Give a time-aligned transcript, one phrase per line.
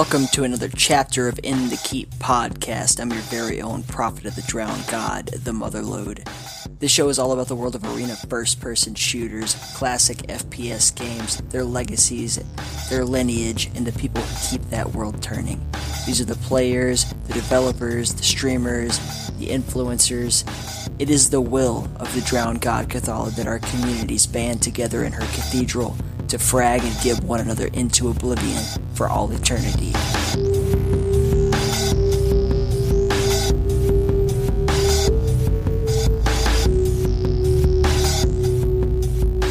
[0.00, 3.00] Welcome to another chapter of In the Keep podcast.
[3.00, 6.26] I'm your very own prophet of the drowned god, the Motherlode.
[6.78, 11.36] This show is all about the world of arena first person shooters, classic FPS games,
[11.50, 12.42] their legacies,
[12.88, 15.60] their lineage, and the people who keep that world turning.
[16.06, 18.98] These are the players, the developers, the streamers,
[19.38, 20.44] the influencers.
[20.98, 25.12] It is the will of the drowned god Cathala that our communities band together in
[25.12, 25.94] her cathedral
[26.30, 28.62] to frag and give one another into oblivion
[28.94, 29.92] for all eternity.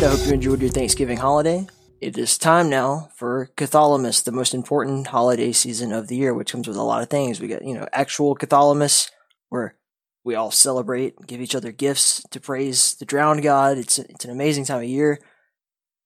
[0.01, 1.67] I hope you enjoyed your Thanksgiving holiday.
[1.99, 6.53] It is time now for Cathalamus, the most important holiday season of the year, which
[6.53, 7.41] comes with a lot of things.
[7.41, 9.11] We got, you know, actual Cathalamus,
[9.49, 9.75] where
[10.23, 13.77] we all celebrate, give each other gifts to praise the drowned god.
[13.77, 15.19] It's it's an amazing time of year.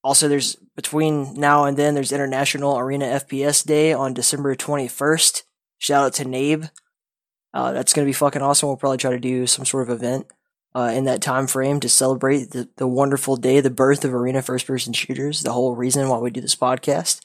[0.04, 5.44] Also, there's between now and then, there's International Arena FPS Day on December 21st.
[5.78, 6.70] Shout out to Nabe.
[7.54, 8.68] Uh, that's going to be fucking awesome.
[8.68, 10.28] We'll probably try to do some sort of event
[10.76, 14.42] uh, in that time frame to celebrate the, the wonderful day, the birth of arena
[14.42, 17.22] first person shooters, the whole reason why we do this podcast.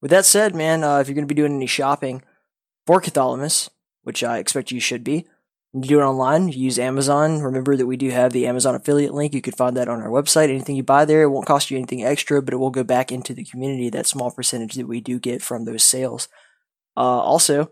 [0.00, 2.22] With that said, man, uh, if you're going to be doing any shopping
[2.86, 3.68] for Cathalamus,
[4.02, 5.26] which I expect you should be,
[5.78, 6.48] do it online.
[6.48, 7.40] Use Amazon.
[7.40, 9.34] Remember that we do have the Amazon affiliate link.
[9.34, 10.50] You can find that on our website.
[10.50, 13.10] Anything you buy there, it won't cost you anything extra, but it will go back
[13.10, 16.28] into the community, that small percentage that we do get from those sales.
[16.94, 17.70] Uh, also,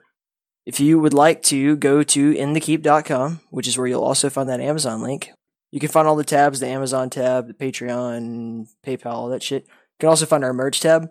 [0.65, 4.61] if you would like to go to inthekeep.com, which is where you'll also find that
[4.61, 5.31] Amazon link,
[5.71, 9.65] you can find all the tabs, the Amazon tab, the Patreon, PayPal, all that shit.
[9.65, 9.71] You
[10.01, 11.11] can also find our merch tab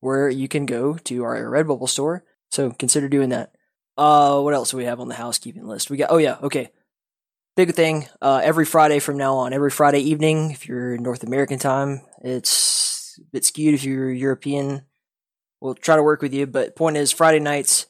[0.00, 2.24] where you can go to our Redbubble store.
[2.50, 3.55] So consider doing that.
[3.96, 5.90] Uh, what else do we have on the housekeeping list?
[5.90, 6.70] We got, oh yeah, okay.
[7.56, 11.22] Big thing, uh, every Friday from now on, every Friday evening, if you're in North
[11.22, 14.82] American time, it's a bit skewed if you're European.
[15.62, 17.86] We'll try to work with you, but point is, Friday nights,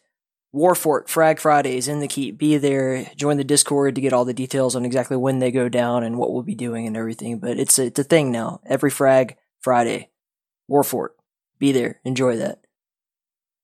[0.55, 2.39] Warfork, Frag Fridays in the Keep.
[2.39, 5.69] Be there, join the Discord to get all the details on exactly when they go
[5.69, 7.41] down and what we'll be doing and everything.
[7.41, 8.61] But it's a, it's a thing now.
[8.65, 10.11] Every Frag Friday,
[10.71, 11.09] Warfork.
[11.59, 12.61] Be there, enjoy that.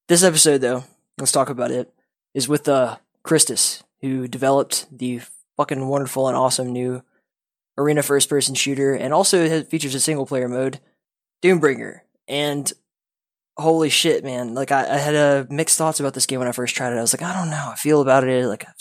[0.08, 0.82] This episode, though,
[1.16, 1.94] let's talk about it
[2.34, 5.20] is with uh, Kristus, who developed the
[5.56, 7.02] fucking wonderful and awesome new
[7.78, 10.80] arena first person shooter, and also it features a single player mode,
[11.42, 12.00] Doombringer.
[12.28, 12.72] And
[13.56, 14.54] holy shit, man!
[14.54, 16.98] Like I, I had uh, mixed thoughts about this game when I first tried it.
[16.98, 18.46] I was like, I don't know, how I feel about it.
[18.46, 18.72] Like I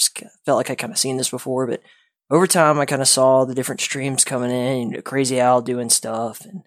[0.45, 1.81] felt like I kind of seen this before, but
[2.29, 5.61] over time, I kind of saw the different streams coming in, you know, Crazy Owl
[5.61, 6.63] doing stuff, and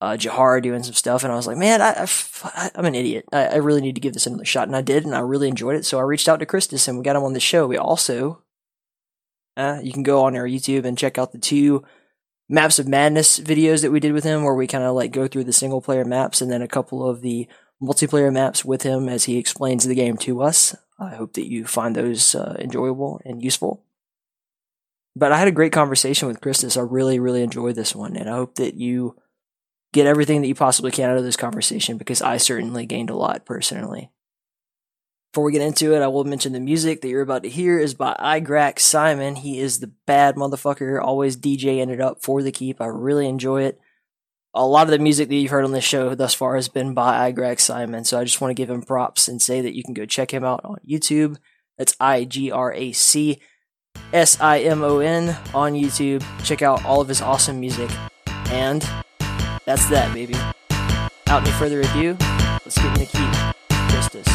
[0.00, 2.06] uh, Jahar doing some stuff, and I was like, man, I,
[2.54, 3.26] I, am an idiot.
[3.32, 5.48] I, I, really need to give this another shot, and I did, and I really
[5.48, 5.84] enjoyed it.
[5.84, 7.66] So I reached out to Kristus, and we got him on the show.
[7.66, 8.42] We also,
[9.58, 11.84] uh, you can go on our YouTube and check out the two
[12.48, 15.28] Maps of Madness videos that we did with him, where we kind of like go
[15.28, 17.46] through the single player maps and then a couple of the
[17.82, 20.74] multiplayer maps with him as he explains the game to us.
[20.98, 23.84] I hope that you find those uh, enjoyable and useful.
[25.14, 26.76] But I had a great conversation with Kristus.
[26.76, 29.16] I really, really enjoyed this one, and I hope that you
[29.92, 33.16] get everything that you possibly can out of this conversation because I certainly gained a
[33.16, 34.10] lot personally.
[35.32, 37.78] Before we get into it, I will mention the music that you're about to hear
[37.78, 39.36] is by Igrax Simon.
[39.36, 42.80] He is the bad motherfucker, always DJ it up for the keep.
[42.80, 43.80] I really enjoy it.
[44.52, 46.94] A lot of the music that you've heard on this show thus far has been
[46.94, 49.84] by Igrax Simon, so I just want to give him props and say that you
[49.84, 51.36] can go check him out on YouTube.
[51.78, 53.40] That's I G R A C
[54.12, 56.24] S I M O N on YouTube.
[56.44, 57.90] Check out all of his awesome music.
[58.48, 58.84] And
[59.64, 60.34] that's that, baby.
[61.24, 62.16] Without any further ado,
[62.64, 63.54] let's get in the key.
[63.90, 64.26] Kristus.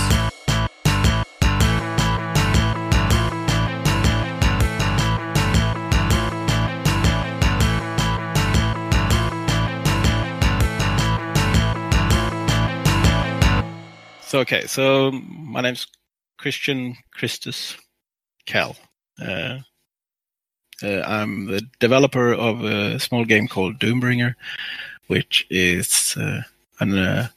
[14.22, 15.88] So okay, so my name's
[16.38, 17.75] Christian Kristus
[18.46, 18.75] Cal.
[19.22, 19.59] Uh,
[20.84, 24.36] uh, I'm the developer of a small game called Doombringer,
[25.07, 26.42] which is uh,
[26.80, 27.28] an uh,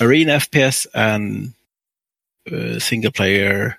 [0.00, 1.52] arena FPS and
[2.50, 3.78] uh, single player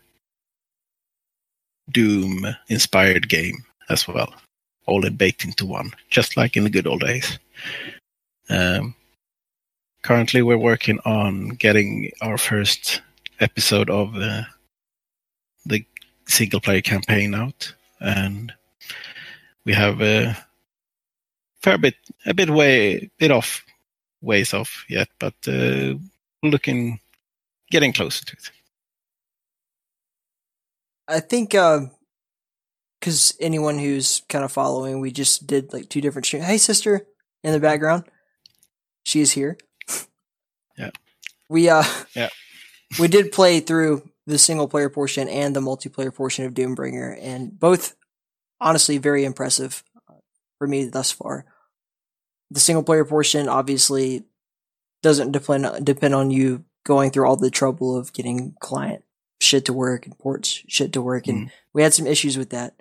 [1.92, 4.34] Doom inspired game as well,
[4.86, 7.38] all baked into one, just like in the good old days.
[8.50, 8.96] Um,
[10.04, 13.02] currently, we're working on getting our first
[13.40, 14.44] episode of uh,
[15.66, 15.86] the
[16.28, 18.54] single player campaign out, and
[19.66, 20.38] we have a
[21.62, 23.63] fair bit, a bit way, bit off,
[24.22, 25.94] ways off yet, but uh,
[26.44, 27.00] looking,
[27.69, 28.52] getting closer to it.
[31.08, 36.25] I think because uh, anyone who's kind of following, we just did like two different
[36.25, 36.46] streams.
[36.46, 37.06] Hey, sister,
[37.44, 38.06] in the background,
[39.04, 39.58] she is here.
[40.78, 40.92] Yeah.
[41.50, 41.84] We uh,
[42.16, 42.30] yeah.
[43.00, 47.60] we did play through the single player portion and the multiplayer portion of Doombringer, and
[47.60, 47.94] both
[48.60, 50.13] honestly very impressive uh,
[50.58, 51.46] for me thus far.
[52.51, 54.25] The single player portion obviously
[55.01, 59.03] doesn't depend depend on you going through all the trouble of getting client
[59.39, 61.51] shit to work and ports shit to work, and mm.
[61.74, 62.75] we had some issues with that.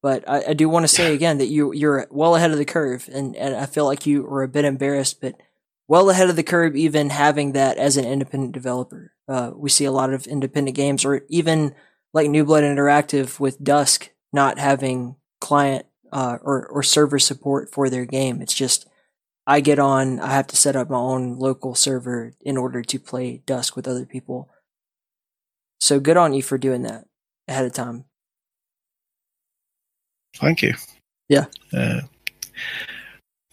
[0.00, 2.64] But I, I do want to say again that you you're well ahead of the
[2.64, 5.34] curve, and, and I feel like you were a bit embarrassed, but
[5.88, 9.12] well ahead of the curve, even having that as an independent developer.
[9.26, 11.74] Uh, we see a lot of independent games, or even
[12.14, 17.90] like New Blood Interactive with Dusk not having client uh, or or server support for
[17.90, 18.40] their game.
[18.40, 18.88] It's just
[19.48, 22.98] I get on, I have to set up my own local server in order to
[22.98, 24.50] play Dusk with other people.
[25.80, 27.06] So good on you for doing that
[27.48, 28.04] ahead of time.
[30.36, 30.74] Thank you.
[31.30, 31.46] Yeah.
[31.72, 32.02] Uh,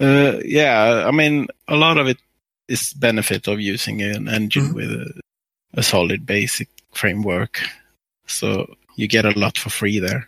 [0.01, 2.18] uh, yeah, I mean, a lot of it
[2.68, 4.75] is benefit of using an engine mm-hmm.
[4.75, 5.21] with a,
[5.75, 7.62] a, solid basic framework.
[8.27, 8.68] So
[8.98, 10.27] you get a lot for free there.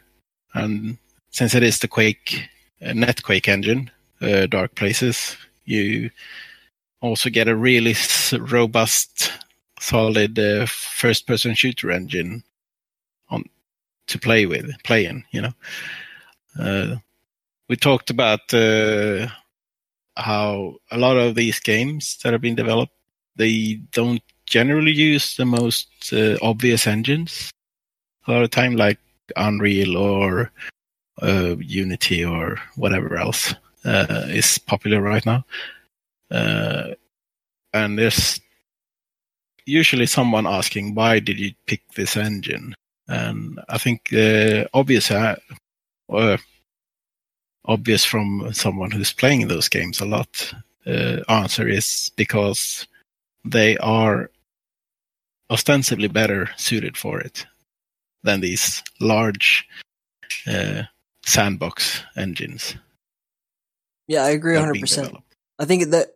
[0.53, 0.97] And
[1.31, 2.47] since it is the Quake,
[2.81, 3.91] uh, NetQuake engine,
[4.21, 5.35] uh, Dark Places,
[5.67, 6.09] you
[7.01, 7.95] also get a really
[8.39, 9.31] robust,
[9.79, 12.43] solid uh, first-person shooter engine
[13.29, 13.43] on
[14.07, 15.23] to play with, play in.
[15.31, 15.53] You know,
[16.59, 16.95] uh,
[17.67, 19.27] we talked about uh,
[20.15, 22.93] how a lot of these games that have been developed
[23.35, 27.51] they don't generally use the most uh, obvious engines.
[28.25, 28.97] A lot of time, like
[29.35, 30.51] Unreal or
[31.21, 33.53] uh, Unity or whatever else
[33.87, 35.45] uh, is popular right now.
[36.29, 36.89] Uh,
[37.73, 38.39] and there's
[39.65, 42.75] usually someone asking, "Why did you pick this engine?"
[43.07, 45.37] And I think the obvious uh,
[47.65, 50.53] obvious from someone who's playing those games a lot
[50.85, 52.87] uh, answer is because
[53.45, 54.29] they are
[55.49, 57.45] ostensibly better suited for it
[58.23, 59.67] than these large
[60.47, 60.83] uh,
[61.25, 62.75] sandbox engines.
[64.07, 65.21] Yeah, I agree 100%.
[65.59, 66.15] I think that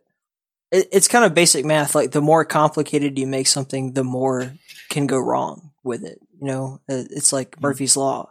[0.70, 1.94] it, it's kind of basic math.
[1.94, 4.54] Like the more complicated you make something, the more
[4.88, 6.18] can go wrong with it.
[6.40, 7.62] You know, uh, it's like mm-hmm.
[7.62, 8.30] Murphy's Law.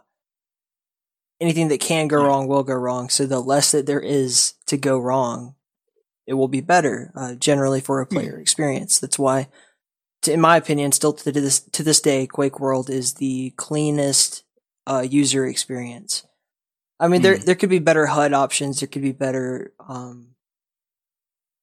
[1.40, 3.08] Anything that can go wrong will go wrong.
[3.08, 5.56] So the less that there is to go wrong,
[6.26, 8.14] it will be better uh, generally for a hmm.
[8.14, 9.00] player experience.
[9.00, 9.48] That's why,
[10.22, 14.44] to, in my opinion, still to this to this day, Quake World is the cleanest
[14.86, 16.24] uh, user experience.
[17.02, 17.24] I mean, mm.
[17.24, 17.44] there hmm.
[17.44, 18.78] there could be better HUD options.
[18.78, 20.28] There could be better, um,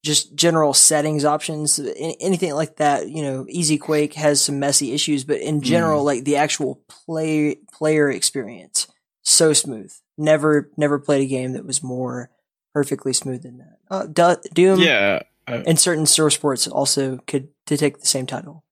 [0.03, 1.79] just general settings options.
[2.19, 3.07] Anything like that.
[3.07, 6.05] You know, ezQuake has some messy issues, but in general, mm.
[6.05, 8.87] like the actual play player experience,
[9.21, 9.93] so smooth.
[10.17, 12.29] Never never played a game that was more
[12.73, 13.77] perfectly smooth than that.
[13.89, 18.65] Uh, Doom, yeah, uh, and certain Source Ports also could to take the same title.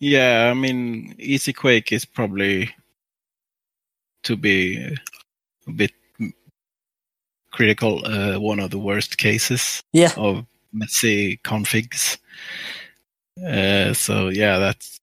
[0.00, 2.74] Yeah, I mean, ezQuake is probably
[4.22, 4.96] to be
[5.72, 5.92] bit
[7.52, 8.04] critical.
[8.04, 10.12] Uh, one of the worst cases yeah.
[10.16, 12.18] of messy configs.
[13.44, 14.98] Uh, so yeah, that's.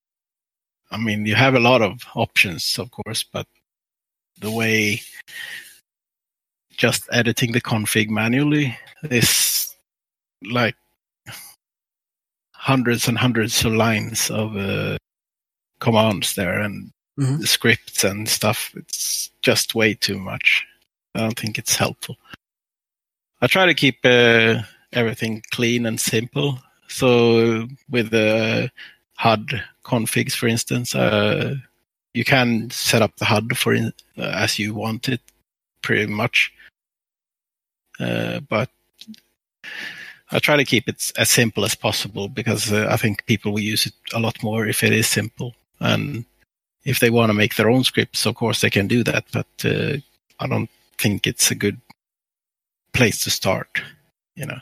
[0.94, 3.48] I mean, you have a lot of options, of course, but
[4.42, 5.02] the way
[6.76, 9.76] just editing the config manually is
[10.52, 10.76] like
[12.54, 14.98] hundreds and hundreds of lines of uh,
[15.80, 17.38] commands there and mm-hmm.
[17.38, 18.72] the scripts and stuff.
[18.76, 20.66] It's just way too much.
[21.16, 22.18] I don't think it's helpful.
[23.42, 24.62] I try to keep uh,
[24.94, 26.60] everything clean and simple.
[26.88, 28.72] So with the
[29.16, 31.56] HUD configs, for instance, uh,
[32.14, 35.22] you can set up the HUD for in, uh, as you want it,
[35.82, 36.54] pretty much.
[38.00, 38.70] Uh, but
[40.32, 43.60] I try to keep it as simple as possible because uh, I think people will
[43.60, 45.56] use it a lot more if it is simple.
[45.80, 46.26] And
[46.84, 49.26] if they want to make their own scripts, of course they can do that.
[49.32, 49.98] But uh,
[50.40, 51.80] I don't think it's a good
[52.94, 53.82] place to start.
[54.36, 54.60] You know.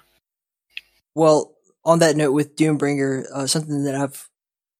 [1.15, 1.53] Well,
[1.85, 4.29] on that note, with Doombringer, uh, something that I've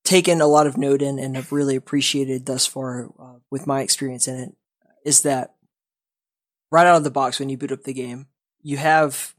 [0.03, 3.81] taken a lot of note in and have really appreciated thus far uh, with my
[3.81, 4.55] experience in it
[5.05, 5.53] is that
[6.72, 8.27] right out of the box when you boot up the game,
[8.62, 9.34] you have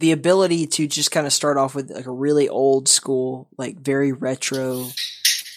[0.00, 3.78] the ability to just kind of start off with like a really old school, like
[3.78, 4.88] very retro,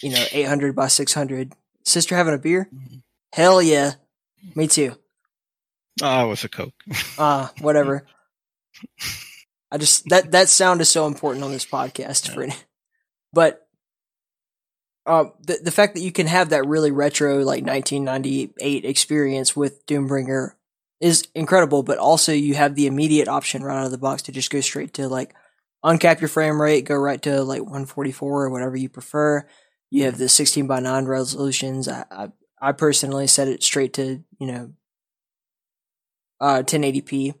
[0.02, 1.52] you know, 800 by 600.
[1.84, 2.68] Sister having a beer?
[2.74, 2.96] Mm-hmm.
[3.32, 3.92] Hell yeah.
[4.54, 4.96] Me too.
[6.02, 6.74] Oh, with a Coke.
[7.18, 8.06] Ah, uh, whatever.
[9.70, 12.34] I just, that, that sound is so important on this podcast yeah.
[12.34, 12.48] for,
[13.32, 13.66] but,
[15.06, 19.86] uh, the, the fact that you can have that really retro, like 1998 experience with
[19.86, 20.52] Doombringer
[21.00, 24.32] is incredible, but also you have the immediate option right out of the box to
[24.32, 25.34] just go straight to like
[25.84, 29.46] uncap your frame rate, go right to like 144 or whatever you prefer.
[29.90, 31.88] You have the 16 by 9 resolutions.
[31.88, 32.28] I, I,
[32.60, 34.72] I personally set it straight to, you know,
[36.40, 37.34] uh, 1080p,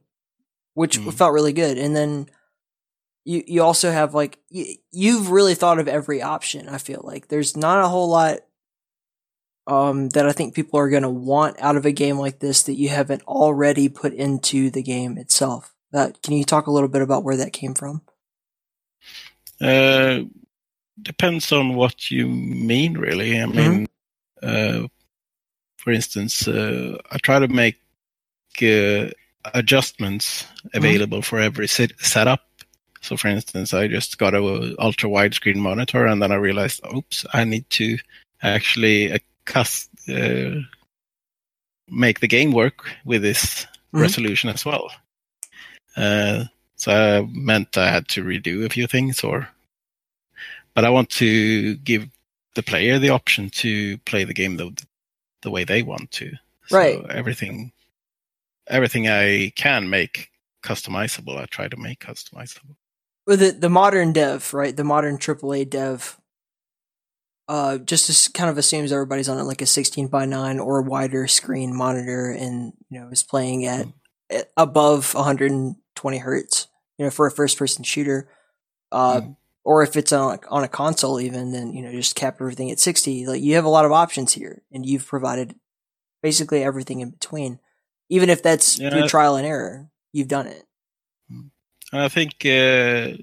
[0.74, 1.12] which Mhm.
[1.12, 1.76] felt really good.
[1.78, 2.30] And then
[3.24, 6.68] you, you also have like, you, you've really thought of every option.
[6.68, 8.38] I feel like there's not a whole lot,
[9.66, 12.62] um, that I think people are going to want out of a game like this
[12.62, 15.74] that you haven't already put into the game itself.
[15.92, 18.02] Uh, can you talk a little bit about where that came from?
[19.60, 20.20] Uh,
[21.02, 23.40] depends on what you mean, really.
[23.40, 23.86] I mean,
[24.42, 24.86] uh,
[25.76, 27.76] for instance, uh, I try to make
[28.62, 29.10] uh,
[29.54, 32.40] adjustments available for every set- setup.
[33.02, 37.24] So, for instance, I just got a ultra widescreen monitor, and then I realized, oops,
[37.32, 37.98] I need to
[38.42, 40.60] actually uh, cust- uh,
[41.88, 44.00] make the game work with this Mhm.
[44.00, 44.90] resolution as well.
[45.96, 46.44] Uh,
[46.76, 49.48] so I meant I had to redo a few things, or
[50.76, 52.06] but I want to give
[52.54, 54.70] the player the option to play the game the
[55.42, 56.30] the way they want to.
[56.68, 57.04] So Right.
[57.10, 57.72] Everything,
[58.68, 60.30] everything I can make
[60.62, 62.76] customizable, I try to make customizable.
[63.26, 64.76] with the, the modern dev, right?
[64.76, 66.18] The modern AAA dev,
[67.48, 71.26] uh, just as kind of assumes everybody's on like a 16 by 9 or wider
[71.26, 73.86] screen monitor and, you know, is playing at,
[74.30, 76.66] at above 120 hertz,
[76.98, 78.28] you know, for a first person shooter.
[78.92, 79.36] Uh, Mhm.
[79.66, 82.78] Or if it's on, on a console even, then, you know, just cap everything at
[82.78, 83.26] 60.
[83.26, 85.56] Like you have a lot of options here and you've provided
[86.22, 87.58] basically everything in between.
[88.08, 88.90] Even if that's Yeah.
[88.90, 90.62] through trial and error, you've done it.
[91.28, 91.50] And
[92.02, 93.16] I think uh,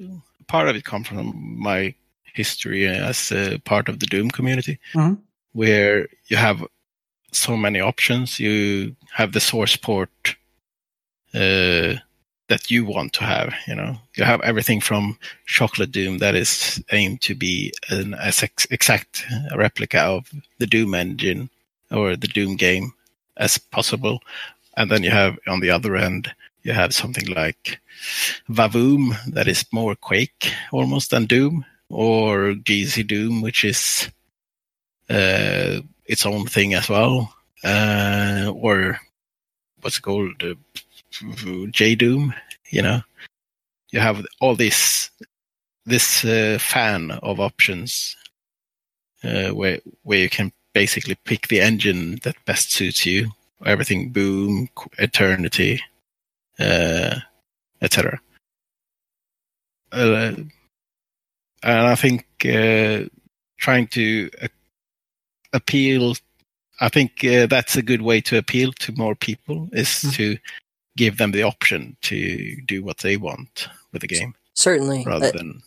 [0.47, 1.95] part of it comes from my
[2.33, 5.21] history as a part of the Doom community, Mhm.
[5.53, 6.65] where you have
[7.31, 8.37] so many options.
[8.37, 10.35] You have the source port
[11.33, 11.95] uh,
[12.49, 13.53] that you want to have.
[13.67, 19.25] You know, you have everything from Chocolate Doom that is aimed to be an exact
[19.55, 21.49] replica of the Doom engine
[21.91, 22.93] or the Doom game
[23.37, 24.21] as possible,
[24.77, 26.33] and then you have on the other end
[26.63, 27.79] you have something like
[28.49, 34.09] Vavoom that is more Quake almost than Doom, or GZ Doom, which is
[35.09, 37.33] uh, its own thing as well,
[37.63, 38.99] uh, or
[39.81, 40.41] what's it called?
[40.41, 40.55] Uh,
[41.71, 42.33] J Doom.
[42.69, 43.01] You know,
[43.91, 45.09] you have all this
[45.85, 48.15] this uh, fan of options
[49.23, 53.31] uh, where where you can basically pick the engine that best suits you.
[53.65, 55.81] Everything Boom, Eternity,
[56.59, 57.15] uh,
[57.81, 58.19] etc.
[59.91, 60.33] Uh,
[61.63, 63.05] and I think uh,
[63.57, 64.47] trying to uh,
[65.53, 66.15] appeal,
[66.81, 70.13] I think uh, that's a good way to appeal to more people is Mhm.
[70.15, 70.37] to
[70.97, 75.03] give them the option to do what they want with the game Certainly.
[75.05, 75.61] rather Uh, than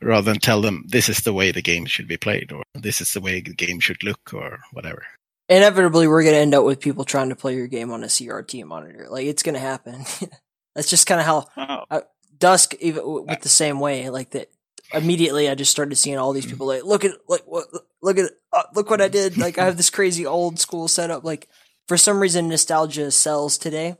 [0.00, 3.00] rather than tell them this is the way the game should be played or this
[3.00, 5.04] is the way the game should look or whatever.
[5.48, 8.06] inevitably we're going to end up with people trying to play your game on a
[8.08, 9.06] CRT monitor.
[9.08, 10.04] Like it's going to happen.
[10.74, 12.02] That's just kind of how Oh,
[12.38, 14.08] Dusk even w- with the same way.
[14.10, 14.50] Like that.
[14.94, 17.64] Immediately, I just started seeing all these people like, look at like what
[18.02, 19.38] look at uh, look what I did.
[19.38, 21.24] Like I have this crazy old school setup.
[21.24, 21.48] Like
[21.88, 23.96] for some reason, nostalgia sells today,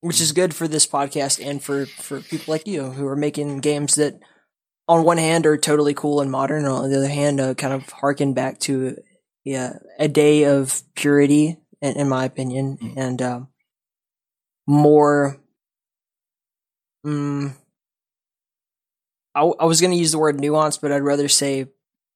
[0.00, 3.58] which is good for this podcast and for for people like you who are making
[3.60, 4.18] games that,
[4.88, 7.72] on one hand, are totally cool and modern, and on the other hand, uh, kind
[7.74, 8.96] of harken back to
[9.44, 12.94] yeah a day of purity, in, in my opinion, Mm.
[12.96, 13.48] and um,
[14.66, 15.38] more.
[19.34, 21.66] I, w- I was going to use the word nuance, but I'd rather say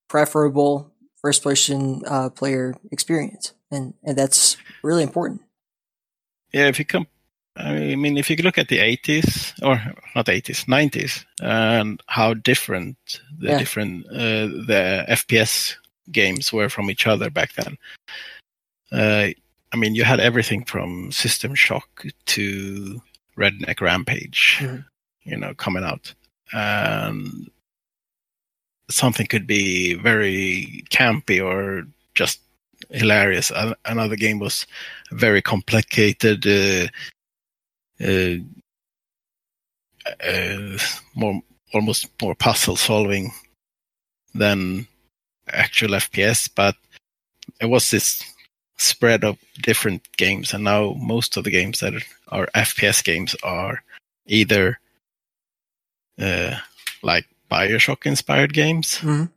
[0.09, 0.93] preferable
[1.23, 5.43] first person uh, player experience, and and that's really important.
[6.53, 7.07] Yeah, if you come,
[7.57, 9.81] I mean, if you look at the 80s or
[10.15, 12.97] not 80s, 90s, and how different
[13.39, 13.59] the Yeah.
[13.59, 15.77] different uh, the FPS
[16.13, 17.77] games were from each other back then.
[18.93, 19.29] Uh,
[19.73, 23.03] I mean, you had everything from System Shock to
[23.37, 24.85] Redneck Rampage, Mhm.
[25.25, 26.15] you know, coming out,
[26.53, 27.51] and
[28.89, 32.41] something could be very campy or just
[32.91, 33.53] hilarious.
[33.85, 34.67] Another game was
[35.13, 36.87] very complicated, uh,
[38.05, 38.37] uh,
[40.25, 40.79] uh,
[41.15, 41.41] more
[41.75, 43.33] almost more puzzle solving
[44.35, 44.87] than
[45.49, 46.77] actual FPS, but
[47.61, 48.23] it was this
[48.79, 51.95] spread of different games, and now most of the games that
[52.29, 53.83] are FPS games are
[54.27, 54.79] either
[56.21, 56.57] uh,
[57.03, 59.31] like Bioshock inspired games Mhm.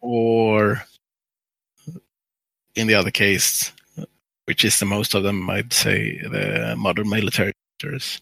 [0.00, 0.82] or
[2.76, 3.72] in the other case,
[4.46, 8.20] which is the most of them, I'd say the modern military shooters.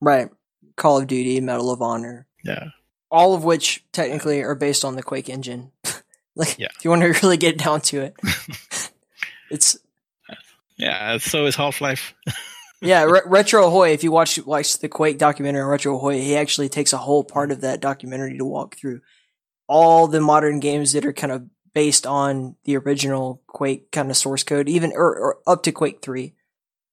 [0.00, 0.28] Right.
[0.76, 2.68] Call of Duty, Medal of Honor, Yeah.
[3.10, 5.72] all of which technically are based on the Quake engine.
[6.36, 6.68] like, Yeah.
[6.76, 8.14] if you want to really get down to it,
[9.50, 9.78] it's
[10.76, 11.18] Yeah.
[11.18, 12.14] So is Half Life.
[12.82, 13.04] yeah.
[13.04, 13.90] Re- Retro Ahoy.
[13.90, 17.24] If you watch watch the Quake documentary on Retro Ahoy, he actually takes a whole
[17.24, 19.00] part of that documentary to walk through
[19.68, 21.44] all the modern games that are kind of
[21.76, 26.00] based on the original Quake kind of source code, even or, or up to Quake
[26.00, 26.32] Three,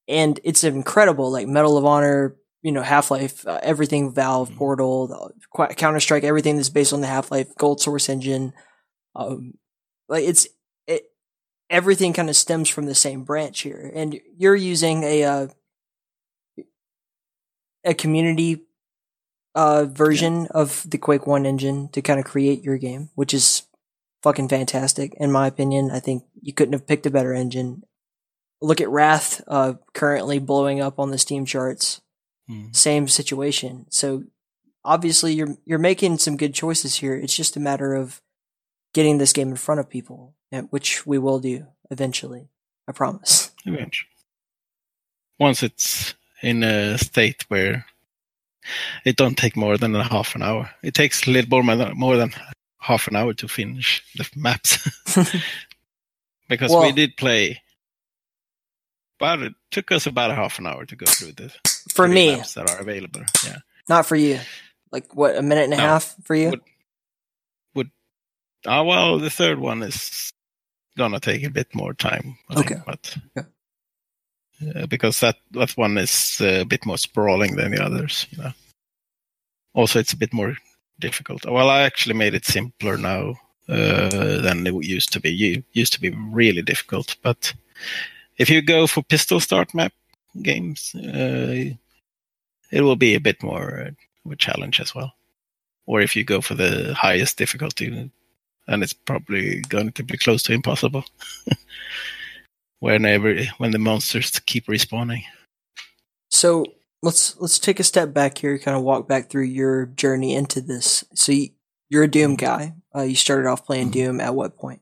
[0.09, 1.31] and it's incredible.
[1.31, 4.57] Like Medal of Honor, you know, Half Life, uh, everything Valve, Mhm.
[4.57, 5.31] Portal,
[5.77, 8.51] Counter Strike, everything that's based on the Half Life Gold Source engine.
[9.15, 9.53] Um,
[10.09, 10.49] like it's
[10.85, 11.03] it,
[11.69, 15.47] everything kind of stems from the same branch here, and you're using a uh,
[17.85, 18.65] a community
[19.55, 23.63] uh, version of the Quake One engine to kind of create your game, which is
[24.23, 25.91] fucking fantastic in my opinion.
[25.91, 27.83] I think you couldn't have picked a better engine.
[28.61, 32.01] Look at Wrath, uh, currently blowing up on the Steam charts.
[32.49, 32.75] Mm.
[32.75, 33.85] Same situation.
[33.89, 34.23] So
[34.83, 37.13] obviously you're you're making some good choices here.
[37.13, 38.21] It's just a matter of
[38.93, 40.33] getting this game in front of people,
[40.69, 42.49] which we will do eventually.
[42.87, 43.51] I promise.
[43.65, 44.09] Eventually.
[45.39, 47.85] Once it's in a state where
[49.05, 50.69] it don't take more than a half an hour.
[50.81, 52.33] It takes a little more than, more than
[52.83, 54.77] half an hour to finish the maps.
[56.49, 57.61] because we did play
[59.19, 61.49] but it took us about a half an hour to go through the
[61.93, 63.21] For me, maps that are available.
[63.45, 63.59] Yeah.
[63.87, 64.39] not for you.
[64.91, 65.83] Like what, a minute and a No.
[65.83, 66.49] half for you?
[67.75, 67.91] Would-
[68.67, 70.31] Ah, well, the third one is
[70.97, 72.37] gonna take a bit more time.
[72.49, 72.73] I Okay.
[72.75, 74.79] Think, but Okay.
[74.81, 78.25] uh, because that that one is uh, a bit more sprawling than the others.
[78.31, 78.53] You know.
[79.73, 80.55] Also, it's a bit more
[80.99, 81.45] difficult.
[81.45, 83.35] Well, I actually made it simpler now
[83.69, 85.55] uh, than it used to be.
[85.55, 87.53] It used to be really difficult, but
[88.37, 89.93] if you go for pistol start map
[90.41, 91.75] games, uh,
[92.71, 93.91] it will be a bit more uh,
[94.25, 95.13] of a challenge as well.
[95.85, 98.11] Or if you go for the highest difficulty,
[98.67, 101.03] and it's probably going to be close to impossible.
[102.79, 105.23] Whenever when the monsters keep respawning.
[106.29, 106.65] So
[107.03, 110.61] let's let's take a step back here, kind of walk back through your journey into
[110.61, 111.03] this.
[111.13, 111.49] So you,
[111.89, 112.73] you're a Doom guy.
[112.95, 113.93] Uh, you started off playing Mhm.
[113.93, 114.81] Doom at what point?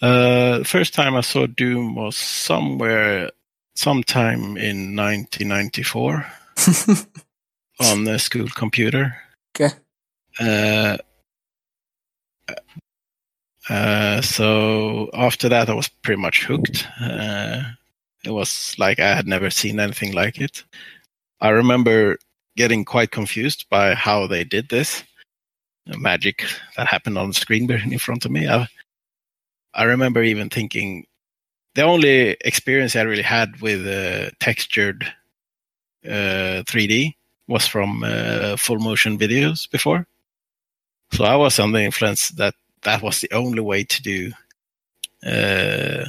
[0.00, 3.30] Uh, the first time I saw Doom was somewhere,
[3.74, 6.24] sometime in 1994
[7.80, 9.16] on the school computer.
[9.56, 9.74] Okay.
[10.38, 10.98] Uh,
[13.68, 16.86] uh, so after that, I was pretty much hooked.
[17.00, 17.62] Uh,
[18.24, 20.64] it was like I had never seen anything like it.
[21.40, 22.18] I remember
[22.56, 25.04] getting quite confused by how they did this
[25.86, 26.44] magic
[26.76, 28.48] that happened on the screen in front of me.
[28.48, 28.66] I,
[29.74, 31.06] I remember even thinking
[31.74, 35.04] the only experience I really had with uh, textured
[36.04, 37.14] uh, 3D
[37.46, 40.06] was from uh, full motion videos before.
[41.12, 44.32] So I was under the influence that that was the only way to do
[45.24, 46.04] uh,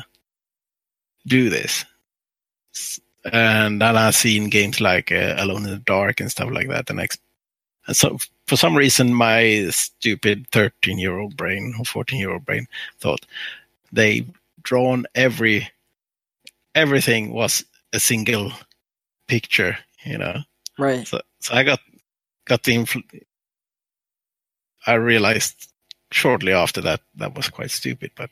[1.27, 1.85] do this.
[3.31, 6.89] And then I've seen games like uh, Alone in the Dark and stuff like that.
[6.89, 7.19] And, ex-
[7.87, 12.45] and so for some reason, my stupid 13 year old brain or 14 year old
[12.45, 12.67] brain
[12.99, 13.25] thought
[13.91, 14.25] they
[14.63, 15.69] drawn every
[16.75, 18.51] everything was a single
[19.27, 20.41] picture, you know.
[20.77, 21.07] right.
[21.07, 21.79] So, so I got
[22.45, 23.23] got the influ-
[24.85, 25.71] I realized
[26.11, 28.29] shortly after that that was quite stupid, but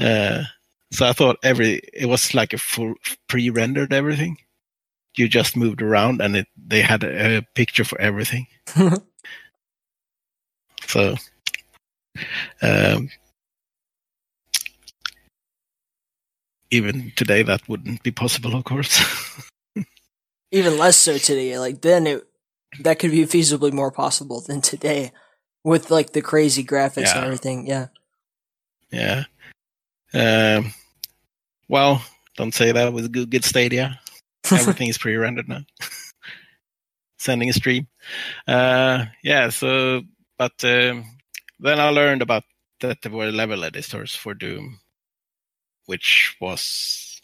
[0.00, 0.44] uh,
[0.92, 2.94] so I thought every it was like a full
[3.28, 4.36] pre-rendered everything.
[5.16, 8.46] You just moved around and it they had a, a picture for everything.
[10.92, 11.16] So
[12.60, 13.08] um,
[16.70, 19.02] even today that wouldn't be possible, of course.
[20.50, 21.58] Even less so today.
[21.58, 22.26] Like then it
[22.80, 25.12] that could be feasibly more possible than today
[25.64, 27.66] with like the crazy graphics and everything.
[27.66, 27.86] Yeah.
[28.90, 29.24] Yeah.
[30.12, 30.74] Um,
[31.72, 32.04] well,
[32.36, 33.98] don't say that with good, good Stadia.
[34.52, 35.62] Everything is pre-rendered now.
[37.18, 37.86] Sending a stream.
[38.46, 39.48] Uh, yeah.
[39.48, 40.02] So,
[40.36, 41.06] but um,
[41.60, 42.42] then I learned about
[42.80, 44.80] that there were level editors for Doom,
[45.86, 47.22] which was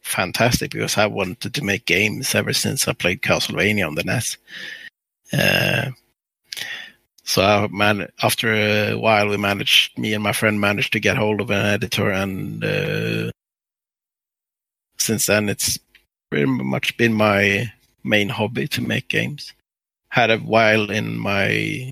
[0.00, 4.38] fantastic because I wanted to make games ever since I played Castlevania on the NES.
[5.30, 5.90] Uh,
[7.22, 11.18] so I man- after a while, we managed, me and my friend managed to get
[11.18, 13.30] hold of an editor, and uh,
[14.98, 15.78] since then, it's
[16.30, 17.72] pretty much been my
[18.04, 19.52] main hobby to make games.
[20.10, 21.90] Had a while in my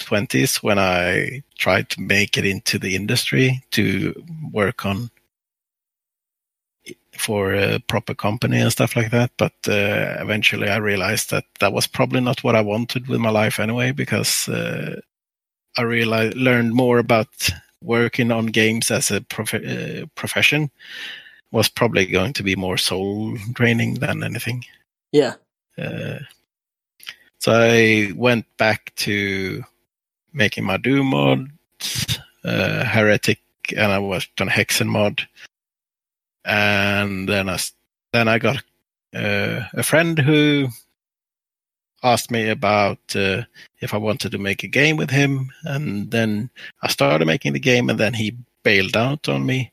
[0.00, 4.12] twenties when I tried to make it into the industry to
[4.52, 5.10] work on
[7.16, 9.30] for a proper company and stuff like that.
[9.38, 13.30] But uh, eventually, I realized that that was probably not what I wanted with my
[13.30, 15.00] life anyway, because uh,
[15.78, 17.50] I realized learned more about
[17.86, 20.70] working on games as a prof- uh, profession
[21.52, 24.64] was probably going to be more soul draining than anything.
[25.12, 25.34] Yeah.
[25.78, 26.18] Uh,
[27.38, 29.62] so I went back to
[30.32, 33.40] making my Doom mods, uh, Heretic,
[33.76, 35.26] and I worked on Hexen mod.
[36.44, 37.58] And then I
[38.12, 38.62] then I got
[39.14, 40.68] uh, a friend who
[42.02, 43.42] asked me about uh,
[43.80, 46.50] if I wanted to make a game with him, and then
[46.82, 49.72] I started making the game, and then he bailed out on me,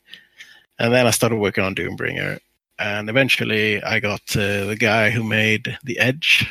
[0.79, 2.39] and then I started working on Doombringer,
[2.79, 6.49] and eventually I got uh, the guy who made the Edge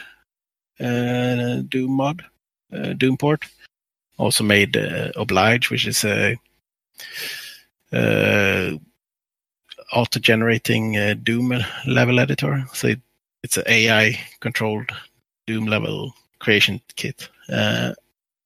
[0.81, 2.25] uh, Doom mod,
[2.73, 3.47] uh, Doom port,
[4.19, 6.37] also made uh, Oblige, which is a
[7.93, 8.73] uh,
[9.93, 11.55] auto-generating uh, Doom
[11.87, 12.65] level editor.
[12.73, 13.01] So it,
[13.43, 14.91] it's an AI-controlled
[15.47, 17.29] Doom level creation kit.
[17.49, 17.93] Uh,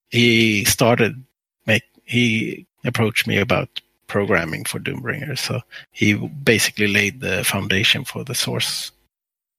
[0.08, 1.24] he started
[1.66, 8.24] make he approached me about programming for Doombringer, so he basically laid the foundation for
[8.24, 8.92] the source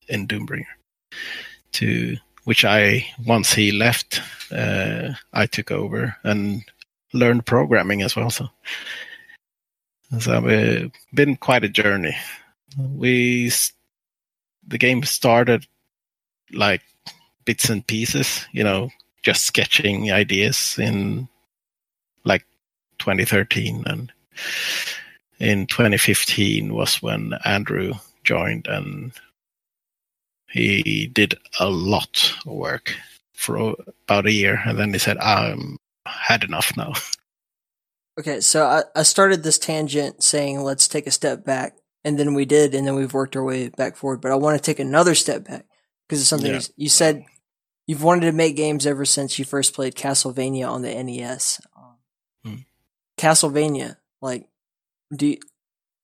[0.08, 0.64] in Doombringer.
[1.72, 6.64] To which I once he left, uh, I took over and
[7.12, 8.30] learned programming as well.
[8.30, 8.48] So,
[10.18, 12.16] so it's uh, been quite a journey.
[12.78, 13.50] We
[14.66, 15.66] the game started
[16.52, 16.82] like
[17.48, 18.90] bits and pieces, you know,
[19.22, 21.26] just sketching ideas in
[22.26, 22.44] like
[22.98, 24.12] 2013 and
[25.40, 29.12] in 2015 was when Andrew joined and
[30.50, 32.94] he did a lot of work
[33.32, 36.92] for about a year and then he said I'm had enough now.
[38.18, 42.34] Okay, so I, I started this tangent saying let's take a step back and then
[42.34, 44.80] we did and then we've worked our way back forward, but I want to take
[44.80, 45.66] another step back
[46.08, 46.60] because it's something yeah.
[46.76, 47.24] you said
[47.88, 51.60] you've wanted to make games ever since you first played Castlevania on the NES.
[52.44, 52.58] Hmm.
[53.16, 54.46] Castlevania, like,
[55.12, 55.38] do you,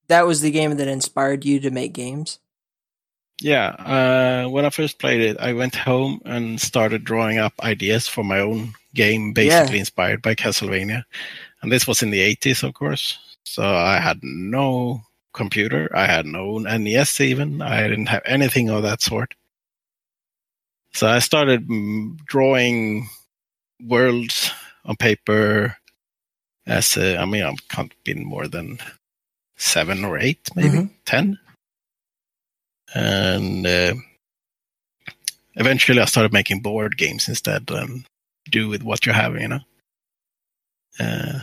[0.07, 2.39] that was the game that inspired you to make games?
[3.41, 8.07] Yeah, uh, when I first played it, I went home and started drawing up ideas
[8.07, 9.81] for my own game, basically yeah.
[9.81, 11.03] inspired by Castlevania.
[11.61, 13.19] And this was in the 80s, of course.
[13.43, 15.01] So I had no
[15.33, 19.35] computer, I had no NES even, I didn't have anything of that sort.
[20.95, 23.09] So I started mm, drawing
[23.83, 24.49] worlds
[24.85, 25.75] on paper
[26.65, 28.79] as a, I mean, I can't been more than
[29.57, 30.93] seven or eight, maybe mm-hmm.
[31.05, 31.37] ten.
[32.93, 33.95] And uh,
[35.55, 38.05] eventually I started making board games instead and
[38.49, 39.59] do with what you have, you know.
[40.97, 41.39] Uh,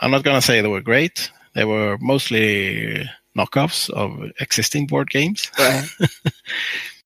[0.00, 1.30] I'm not going to say they were great.
[1.54, 3.06] They were mostly
[3.36, 5.52] knockoffs of existing board games.
[5.58, 5.86] Right.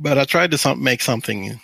[0.00, 1.60] but I tried to some, make something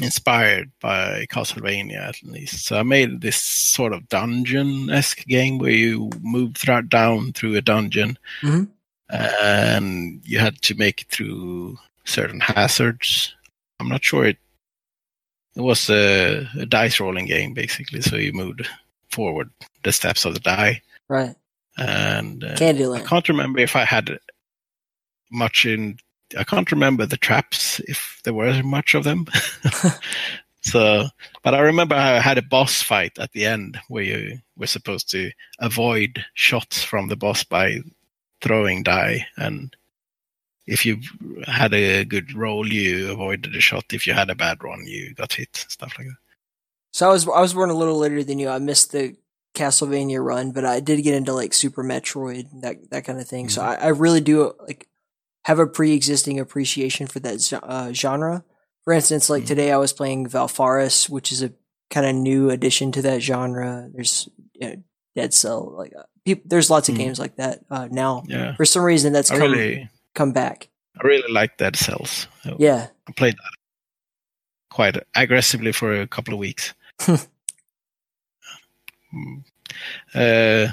[0.00, 2.64] inspired by Castlevania at least.
[2.64, 7.54] So I made this sort of dungeon esque game where you move th- down through
[7.54, 8.64] a dungeon mm-hmm.
[9.10, 13.34] and you had to make it through certain hazards.
[13.78, 14.38] I'm not sure it.
[15.54, 18.66] It was a, a dice rolling game basically, so you moved
[19.12, 19.50] forward
[19.84, 20.82] the steps of the die.
[21.08, 21.36] Right.
[21.76, 22.56] And uh.
[22.58, 24.18] I can't remember if I had
[25.30, 25.98] much in
[26.36, 29.26] I can't remember the traps if there were much of them.
[30.60, 31.06] so,
[31.42, 35.10] but I remember I had a boss fight at the end where you were supposed
[35.10, 37.78] to avoid shots from the boss by
[38.40, 39.74] throwing die, and
[40.66, 40.98] if you
[41.46, 43.92] had a good roll, you avoided a shot.
[43.92, 45.54] If you had a bad one, you got hit.
[45.68, 46.16] Stuff like that.
[46.92, 48.48] So I was I was born a little later than you.
[48.48, 49.16] I missed the
[49.54, 53.46] Castlevania run, but I did get into like Super Metroid, that that kind of thing.
[53.46, 53.54] Mm-hmm.
[53.54, 54.88] So I, I really do like
[55.44, 58.44] have a pre-existing appreciation for that uh, genre.
[58.82, 59.48] For instance, like mm-hmm.
[59.48, 61.52] today I was playing Valfaris, which is a
[61.90, 63.88] kind of new addition to that genre.
[63.92, 64.82] There's you know,
[65.16, 67.04] Dead Cell, like uh, people, there's lots of mm-hmm.
[67.04, 68.24] games like that uh, now.
[68.26, 68.54] Yeah.
[68.56, 70.68] For some reason, that's come, really, come back.
[71.02, 72.26] I really like Dead Cells.
[72.58, 72.88] yeah.
[73.08, 73.54] I played that
[74.70, 76.74] quite aggressively for a couple of weeks.
[79.14, 79.44] Mm.
[80.12, 80.72] uh,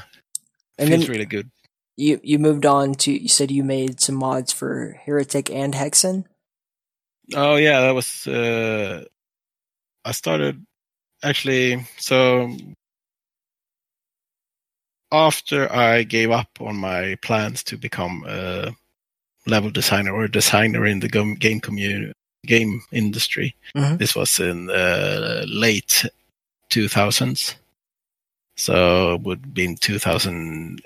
[0.79, 1.51] and feels then, really good
[1.97, 6.25] you you moved on to you said you made some mods for Heretic and Hexen.
[7.35, 9.05] Oh yeah, that was uh,
[10.03, 10.65] I started
[11.23, 12.55] actually so
[15.11, 18.71] after I gave up on my plans to become a
[19.45, 22.13] level designer or a designer in the game community
[22.45, 23.55] game industry.
[23.75, 23.97] Mm-hmm.
[23.97, 26.05] This was in the late
[26.71, 27.55] 2000s.
[28.57, 30.81] So it would be in 2000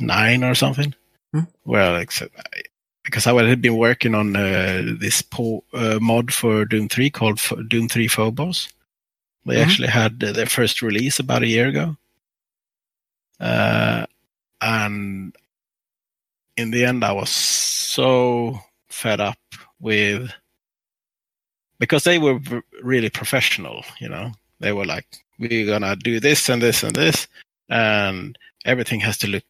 [0.00, 0.94] nine or something.
[1.32, 1.40] Hmm.
[1.64, 2.34] Well, except
[3.04, 7.38] because I had been working on uh, this po- uh, mod for Doom 3 called
[7.38, 8.68] F- Doom 3 Phobos.
[9.46, 9.62] They Mhm.
[9.62, 11.96] actually had uh, their first release about a year ago.
[13.40, 14.04] Uh,
[14.60, 15.34] and
[16.56, 18.58] in the end, I was so
[18.90, 19.38] fed up
[19.80, 20.30] with
[21.78, 24.32] because they were v- really professional, you know.
[24.60, 25.06] They were like,
[25.38, 27.28] we're gonna do this and this and this,
[27.68, 29.44] and everything has to look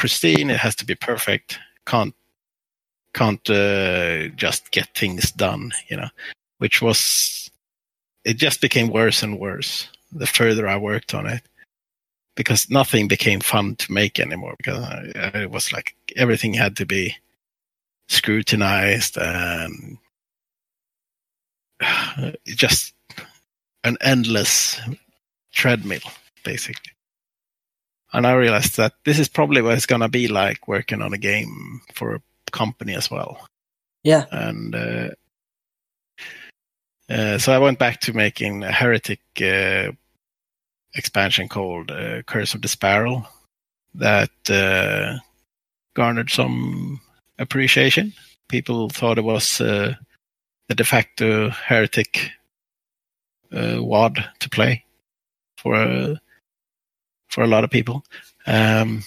[0.00, 0.48] pristine.
[0.48, 1.58] It has to be perfect.
[1.86, 2.14] Can't
[3.12, 6.08] can't uh, just get things done, you know.
[6.56, 7.50] Which was
[8.24, 11.42] it just became worse and worse the further I worked on it
[12.34, 16.86] because nothing became fun to make anymore because I, it was like everything had to
[16.86, 17.14] be
[18.08, 19.98] scrutinized and
[22.46, 22.94] just
[23.84, 24.80] an endless
[25.52, 26.10] treadmill
[26.44, 26.92] basically
[28.12, 31.12] and i realized that this is probably what it's going to be like working on
[31.12, 32.20] a game for a
[32.52, 33.46] company as well
[34.04, 34.24] Yeah.
[34.30, 35.08] and uh,
[37.08, 39.90] uh, so I went back to making a heretic uh,
[40.94, 43.26] expansion called uh, Curse of D'Sparil
[43.94, 45.18] that uh,
[45.94, 47.00] garnered some
[47.38, 48.12] appreciation.
[48.48, 49.94] People thought it was uh,
[50.68, 52.30] the de facto heretic
[53.52, 54.84] uh, WAD to play
[55.58, 56.14] for uh,
[57.30, 58.04] for a lot of people.
[58.46, 59.04] Um,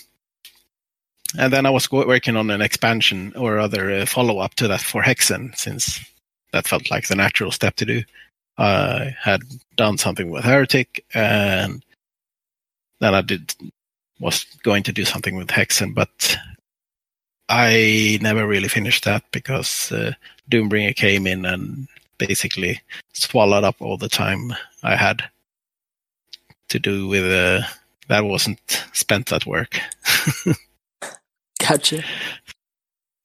[1.37, 4.81] and then I was working on an expansion or other uh, follow up to that
[4.81, 5.99] for Hexen, since
[6.51, 8.03] that felt like the natural step to do.
[8.57, 9.41] I had
[9.75, 11.83] done something with Heretic, and
[12.99, 13.53] then I did
[14.19, 16.37] was going to do something with Hexen, but
[17.49, 20.13] I never really finished that because uh,
[20.49, 22.79] Doombringer came in and basically
[23.13, 25.23] swallowed up all the time I had
[26.69, 27.65] to do with uh,
[28.07, 28.59] that wasn't
[28.93, 29.79] spent at work.
[31.59, 32.03] Gotcha.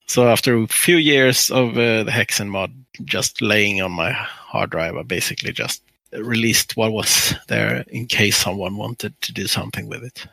[0.07, 2.73] So after a few years of uh, the Hexen mod
[3.05, 8.37] just laying on my hard drive, I basically just released what was there in case
[8.37, 10.25] someone wanted to do something with it.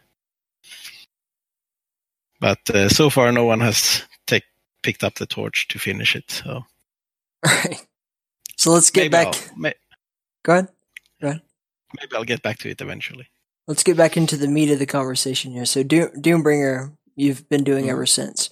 [2.40, 4.44] But uh, so far, no one has take,
[4.82, 6.30] picked up the torch to finish it.
[6.30, 6.64] So All
[7.44, 7.86] right.
[8.56, 9.34] So let's get maybe back.
[9.56, 9.74] May,
[10.44, 10.68] Go ahead.
[11.20, 13.28] maybe I'll get back to it eventually.
[13.66, 15.64] Let's get back into the meat of the conversation here.
[15.66, 17.90] So Doom, Doombringer, you've been doing Mhm.
[17.90, 18.50] ever since.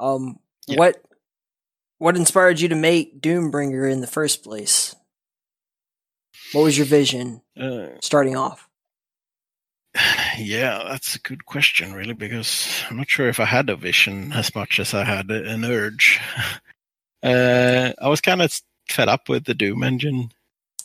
[0.00, 0.78] Um, Yeah.
[0.78, 1.02] what
[1.98, 4.94] what inspired you to make Doombringer in the first place?
[6.52, 8.68] What was your vision Uh, starting off?
[10.38, 14.32] yeah, that's a good question, really, because I'm not sure if I had a vision
[14.32, 16.20] as much as I had an urge.
[17.20, 18.56] Uh, I was kind of
[18.88, 20.30] fed up with the Doom engine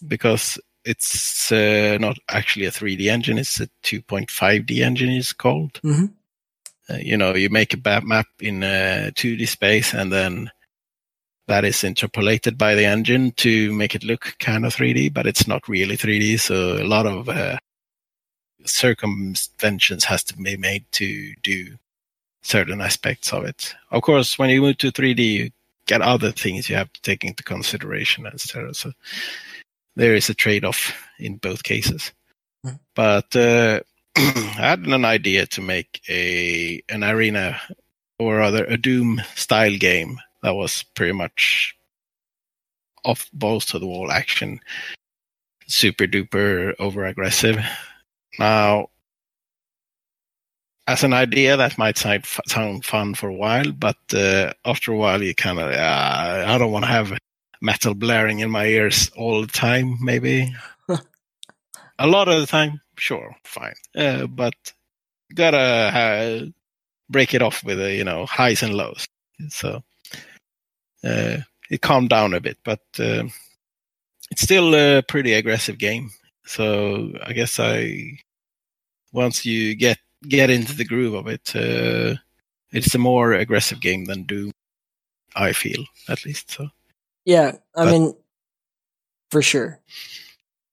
[0.08, 5.10] because it's uh, not actually a 3D engine; it's a 2.5D engine.
[5.10, 5.80] It's called.
[5.84, 6.14] Mhm.
[6.90, 10.52] Uh, you know, you make a map in uh, 2D space, and then
[11.48, 15.48] that is interpolated by the engine to make it look kind of 3D, but it's
[15.48, 16.40] not really 3D.
[16.40, 17.58] So a lot of uh,
[18.66, 21.78] circumventions has to be made to do
[22.42, 23.74] certain aspects of it.
[23.92, 25.50] Of course, when you move to 3D, you
[25.86, 28.74] get other things you have to take into consideration, etc.
[28.74, 28.92] So
[29.96, 32.12] there is a trade-off in both cases.
[32.66, 32.80] Mhm.
[32.96, 33.82] But uh,
[34.16, 34.22] I
[34.58, 37.60] had an idea to make a an arena
[38.20, 41.76] or rather a Doom style game that was pretty much
[43.06, 44.60] off balls to the wall action,
[45.68, 47.58] super duper over aggressive.
[48.40, 48.88] Now,
[50.88, 54.98] as an idea, that might sound, sound fun for a while, but uh, after a
[54.98, 57.18] while, you kind of, uh, I don't want to have
[57.64, 60.54] metal blaring in my ears all the time, maybe.
[61.98, 63.74] a lot of the time, sure, fine.
[63.96, 64.54] Uh, but
[65.34, 66.46] gotta uh,
[67.10, 69.08] break it off with, uh, you know, highs and lows.
[69.48, 69.82] So
[71.04, 71.38] uh,
[71.72, 73.24] it calmed down a bit, but uh,
[74.30, 76.12] it's still a pretty aggressive game.
[76.46, 78.20] So I guess I
[79.14, 82.20] once you get get into the groove of it, uh,
[82.72, 84.52] it's a more aggressive game than Doom.
[85.34, 86.68] I feel at least so.
[87.26, 88.14] Yeah, I But- mean,
[89.32, 89.80] for sure,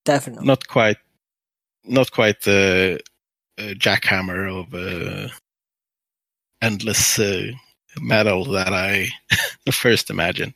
[0.05, 0.47] definitely.
[0.47, 0.99] Not quite,
[1.85, 3.01] not quite the
[3.59, 5.33] uh, jackhammer of uh,
[6.61, 7.53] endless uh,
[8.01, 9.09] metal that I
[9.73, 10.55] first imagined.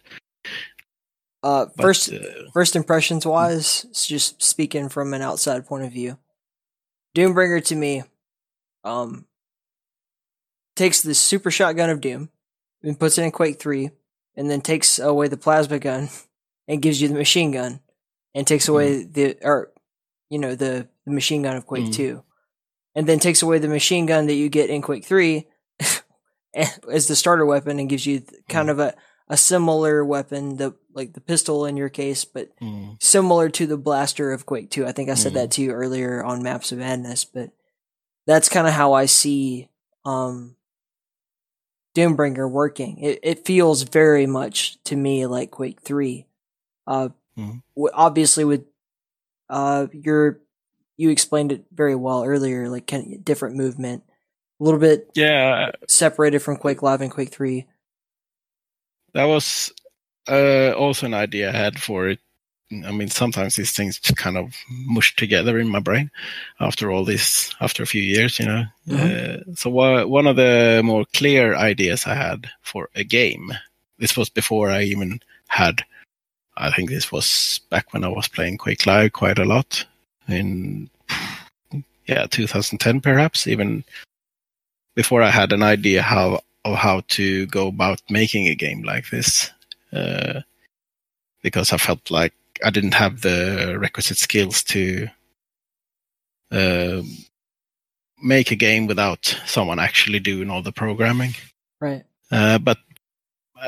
[1.42, 6.18] Uh, But, first, uh, first impressions wise, just speaking from an outside point of view,
[7.14, 8.02] Doombringer to me,
[8.82, 9.26] um,
[10.76, 12.30] takes the super shotgun of Doom
[12.82, 13.90] and puts it in Quake Three,
[14.36, 16.08] and then takes away the plasma gun
[16.68, 17.80] and gives you the machine gun,
[18.34, 19.70] and takes away the or,
[20.30, 21.92] you know, the, the machine gun of Quake Mhm.
[21.94, 22.22] Two.
[22.96, 25.46] and then takes away the machine gun that you get in Quake 3
[26.54, 28.94] as the starter weapon and gives you kind of a,
[29.28, 33.02] a similar weapon, the like the pistol in your case, but Mm.
[33.02, 34.86] similar to the blaster of Quake 2.
[34.86, 37.50] I think I said that to you earlier on Maps of Madness, but
[38.26, 39.68] that's kind of how I see
[40.04, 40.56] um
[41.94, 42.98] Doombringer working.
[42.98, 46.26] It it feels very much to me like Quake 3.
[46.86, 47.62] Uh Mhm.
[47.76, 48.64] w- obviously with
[49.50, 50.40] uh your
[50.96, 54.04] you explained it very well earlier like kind of different movement,
[54.60, 57.66] a little bit Yeah, separated from Quake Live and Quake 3.
[59.14, 59.72] that was
[60.28, 62.20] uh, also an idea I had for it.
[62.84, 66.10] I mean, sometimes these things just kind of mush together in my brain
[66.60, 68.64] after all this, after a few years, you know.
[68.90, 73.52] Uh, so wha- one of the more clear ideas I had for a game,
[73.98, 75.82] this was before I even had,
[76.56, 79.84] I think this was back when I was playing Quake Live quite a lot
[80.26, 80.88] in,
[82.06, 83.84] yeah, 2010 perhaps, even
[84.94, 89.10] before I had an idea how of how to go about making a game like
[89.10, 89.50] this,
[89.92, 90.40] uh,
[91.42, 92.32] because I felt like
[92.62, 95.08] I didn't have the requisite skills to
[96.50, 97.02] uh,
[98.22, 101.34] make a game without someone actually doing all the programming.
[101.80, 102.04] Right.
[102.30, 102.78] Uh, but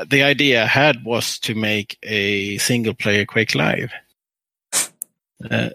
[0.07, 3.91] the idea I had was to make a single player Quake Live.
[5.49, 5.69] Uh,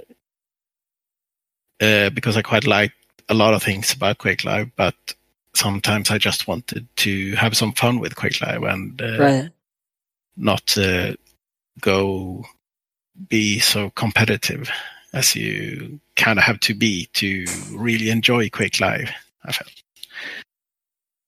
[1.80, 2.94] uh, because I quite liked
[3.28, 4.94] a lot of things about Quake Live, but
[5.54, 9.50] sometimes I just wanted to have some fun with Quake Live and uh, Right.
[10.36, 11.14] not uh,
[11.80, 12.44] go
[13.28, 14.70] be so competitive
[15.12, 19.10] as you kind of have to be to really enjoy Quake Live.
[19.44, 19.70] I felt,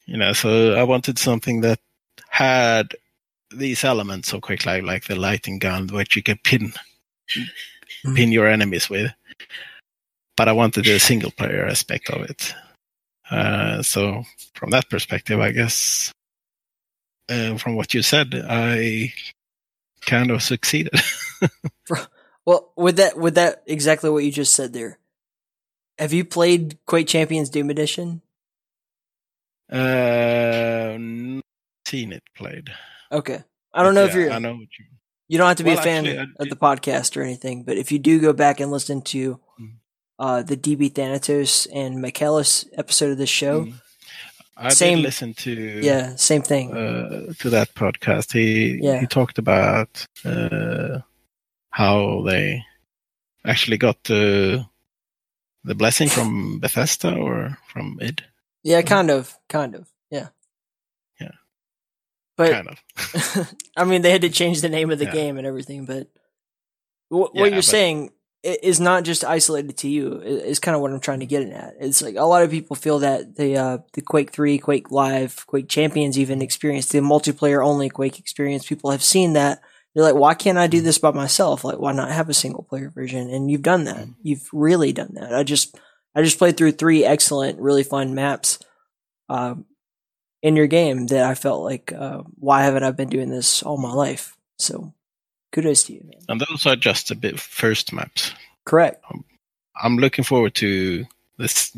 [0.07, 1.79] you know, so I wanted something that
[2.31, 2.95] had
[3.55, 6.73] these elements of Quake Live, like the lightning gun, which you can pin
[8.05, 8.17] Mhm.
[8.17, 9.13] pin your enemies with.
[10.37, 12.55] But I wanted the single player aspect of it.
[13.31, 16.13] Uh, so from that perspective, I guess
[17.29, 19.13] uh, from what you said, I
[20.07, 20.93] kind of succeeded.
[22.47, 24.99] Well, with that, with that, exactly what you just said there.
[25.99, 28.21] Have you played Quake Champions Doom Edition?
[29.73, 30.97] uh,
[31.87, 32.69] seen it played.
[33.11, 34.31] Okay, I don't know if you're.
[34.31, 34.85] I know what you.
[35.29, 37.79] You don't have to be Well, a fan actually, of the podcast or anything, but
[37.79, 39.77] if you do go back and listen to Mhm.
[40.19, 43.81] uh, the DB Thanatos and Michaelis episode of this show, Mm.
[44.57, 45.51] I Same- did listen to
[45.83, 46.73] yeah, same thing.
[46.73, 48.33] uh, to that podcast.
[48.33, 49.01] He Yeah.
[49.01, 51.01] he talked about uh,
[51.71, 52.63] how they
[53.45, 54.65] actually got the
[55.65, 58.23] the blessing from Bethesda or from id.
[58.63, 60.29] yeah, kind of, kind of, yeah,
[61.21, 61.33] Yeah.
[62.37, 63.55] But kind of.
[63.77, 65.13] I mean, they had to change the name of the Yeah.
[65.13, 66.09] game and everything, but
[67.09, 68.13] what, Yeah, you're but- saying
[68.45, 70.21] is not just isolated to you.
[70.21, 71.75] Is kind of what I'm trying to get at.
[71.81, 75.47] It's like a lot of people feel that the uh, the Quake Three, Quake Live,
[75.47, 78.67] Quake Champions even experience the multiplayer only Quake experience.
[78.67, 79.61] People have seen that.
[79.95, 81.65] They're like, why can't I do this by myself?
[81.65, 83.31] Like, why not have a single player version?
[83.31, 84.07] And you've done that.
[84.07, 84.15] Mhm.
[84.23, 85.35] You've really done that.
[85.35, 85.79] I just
[86.15, 88.59] I just played through three excellent, really fun maps.
[89.29, 89.67] Um,
[90.43, 93.79] in your game that I felt like, uh, why haven't I been doing this all
[93.79, 94.37] my life?
[94.59, 94.93] So,
[95.55, 96.21] kudos to you, man.
[96.29, 98.33] And those are just a bit first maps.
[98.65, 99.05] Correct.
[99.83, 101.05] I'm looking forward to
[101.39, 101.77] this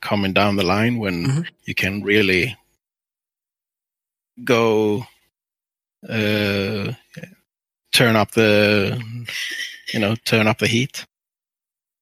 [0.00, 1.46] coming down the line when Mhm.
[1.64, 2.56] you can really
[4.44, 5.06] go
[6.08, 6.92] uh,
[7.92, 9.00] turn up the
[9.92, 11.04] you know turn up the heat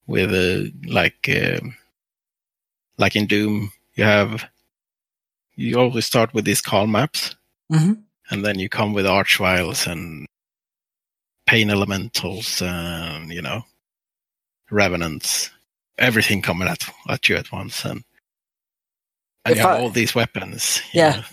[0.07, 1.75] with uh, like um
[2.97, 4.45] like in Doom you have
[5.55, 7.35] you always start with these calm maps
[7.71, 7.93] Mm-hmm.
[8.31, 10.25] and then you come with archviles and
[11.49, 13.63] pain elementals and you know
[14.69, 15.49] revenants
[15.97, 18.03] everything coming at, at you at once and
[19.45, 21.15] and If you have I- all these weapons Yeah.
[21.17, 21.23] know,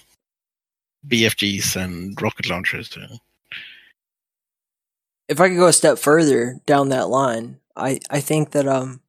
[1.07, 3.17] bfgs and rocket launchers uh,
[5.29, 9.01] If I could go a step further down that line, I, I think that, um,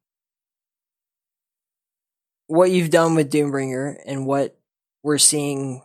[2.48, 4.58] what you've done with Doombringer and what
[5.04, 5.82] we're seeing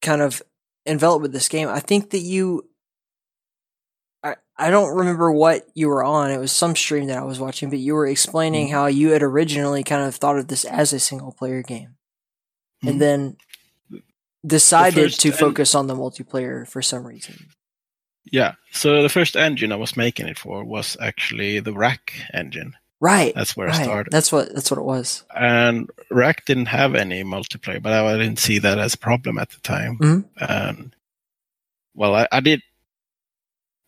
[0.00, 0.40] kind of
[0.86, 2.68] enveloped with this game, I think that you,
[4.58, 6.30] I, don't remember what you were on.
[6.30, 8.72] It was some stream that I was watching, but you were explaining Mhm.
[8.72, 11.96] how you had originally kind of thought of this as a single player game.
[12.84, 12.88] Mhm.
[12.90, 13.36] and then
[14.46, 17.46] decided first to en- focus on the multiplayer for some reason.
[18.32, 22.74] yeah so the first engine i was making it for was actually the Wrack engine
[23.00, 23.34] Right.
[23.34, 25.22] that's where i started That's what that's what it was.
[25.34, 29.50] and Wrack didn't have any multiplayer but i didn't see that as a problem at
[29.50, 30.24] the time Mhm.
[30.40, 30.96] and
[31.94, 32.62] well I, I did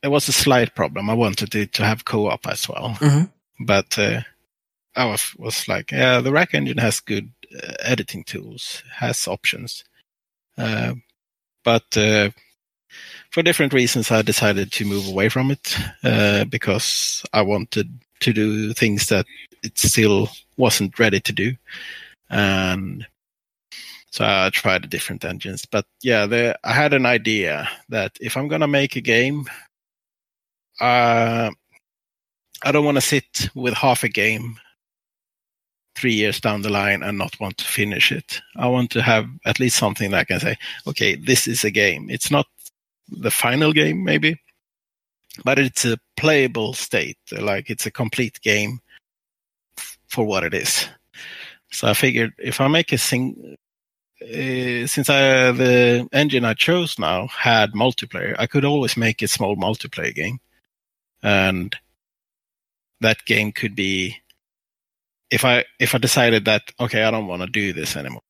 [0.04, 3.30] it was a slight problem i wanted it to have co-op as well Mhm.
[3.60, 4.20] but uh,
[4.96, 7.28] I was, was like, yeah, the Wrack engine has good
[7.60, 9.82] uh, editing tools, has options,
[10.56, 10.94] uh,
[11.64, 12.30] but uh,
[13.30, 17.88] for different reasons, I decided to move away from it uh, because I wanted
[18.20, 19.26] to do things that
[19.64, 21.56] it still wasn't ready to do,
[22.30, 23.04] and
[24.12, 25.66] so I tried different engines.
[25.66, 29.46] But yeah, the, I had an idea that if I'm gonna make a game,
[30.80, 31.50] uh,
[32.62, 34.56] I don't want to sit with half a game
[35.94, 38.40] three years down the line and not want to finish it.
[38.56, 40.56] I want to have at least something that I can say,
[40.86, 42.10] okay, this is a game.
[42.10, 42.46] It's not
[43.08, 44.40] the final game, maybe,
[45.44, 47.18] but it's a playable state.
[47.30, 48.80] Like it's a complete game
[50.08, 50.88] for what it is.
[51.70, 53.56] So I figured if I make a thing,
[54.22, 59.28] uh, since I, the engine I chose now had multiplayer, I could always make a
[59.28, 60.38] small multiplayer game,
[61.24, 61.74] and
[63.00, 64.16] that game could be
[65.30, 68.22] if I if I decided that okay, I don't want to do this anymore,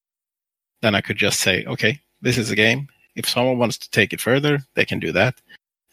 [0.80, 2.88] then I could just say, okay, this is a game.
[3.16, 5.34] If someone wants to take it further, they can do that.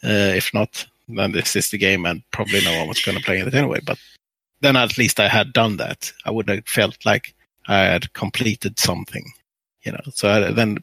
[0.02, 3.24] Uh, if not, then this is the game, and probably no one was going to
[3.24, 3.80] play it anyway.
[3.84, 3.98] But
[4.60, 6.12] then at least I had done that.
[6.24, 7.34] I would have felt like
[7.68, 9.24] I had completed something,
[9.82, 10.00] you know.
[10.14, 10.78] So I, then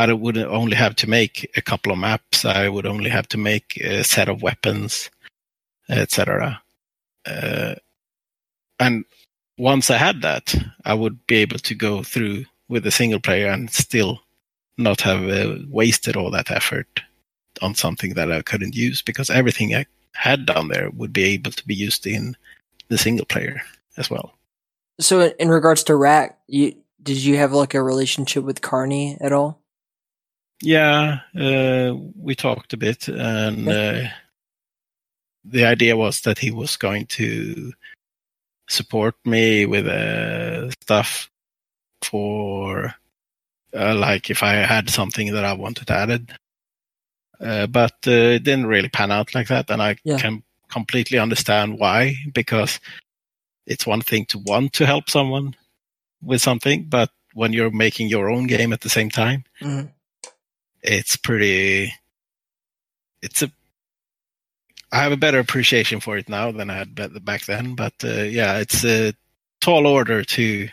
[0.00, 2.46] I would only have to make a couple of maps.
[2.46, 5.10] I would only have to make a set of weapons,
[5.90, 6.62] etc.
[7.26, 7.74] Uh,
[8.78, 9.04] and
[9.58, 10.54] once I had that,
[10.86, 14.22] I would be able to go through with a single player and still
[14.78, 17.02] not have uh, wasted all that effort
[17.60, 19.84] on something that I couldn't use because everything I
[20.14, 22.38] had down there would be able to be used in
[22.88, 23.60] the single player
[23.98, 24.32] as well.
[24.98, 29.32] So, in regards to Wrack, you did you have like a relationship with Carney at
[29.32, 29.59] all?
[30.62, 34.02] Yeah, uh, we talked a bit, and uh,
[35.44, 37.72] the idea was that he was going to
[38.68, 41.30] support me with uh, stuff
[42.02, 42.94] for
[43.74, 46.32] uh, like if I had something that I wanted added.
[47.40, 50.18] Uh, but uh, it didn't really pan out like that, and I yeah.
[50.18, 52.16] can completely understand why.
[52.34, 52.80] Because
[53.66, 55.56] it's one thing to want to help someone
[56.22, 59.86] with something, but when you're making your own game at the same time, mm-hmm.
[60.82, 61.94] It's pretty.
[63.22, 63.50] It's a
[64.92, 67.74] I have a better appreciation for it now than I had back then.
[67.74, 69.14] But uh, yeah, it's a
[69.60, 70.68] tall order to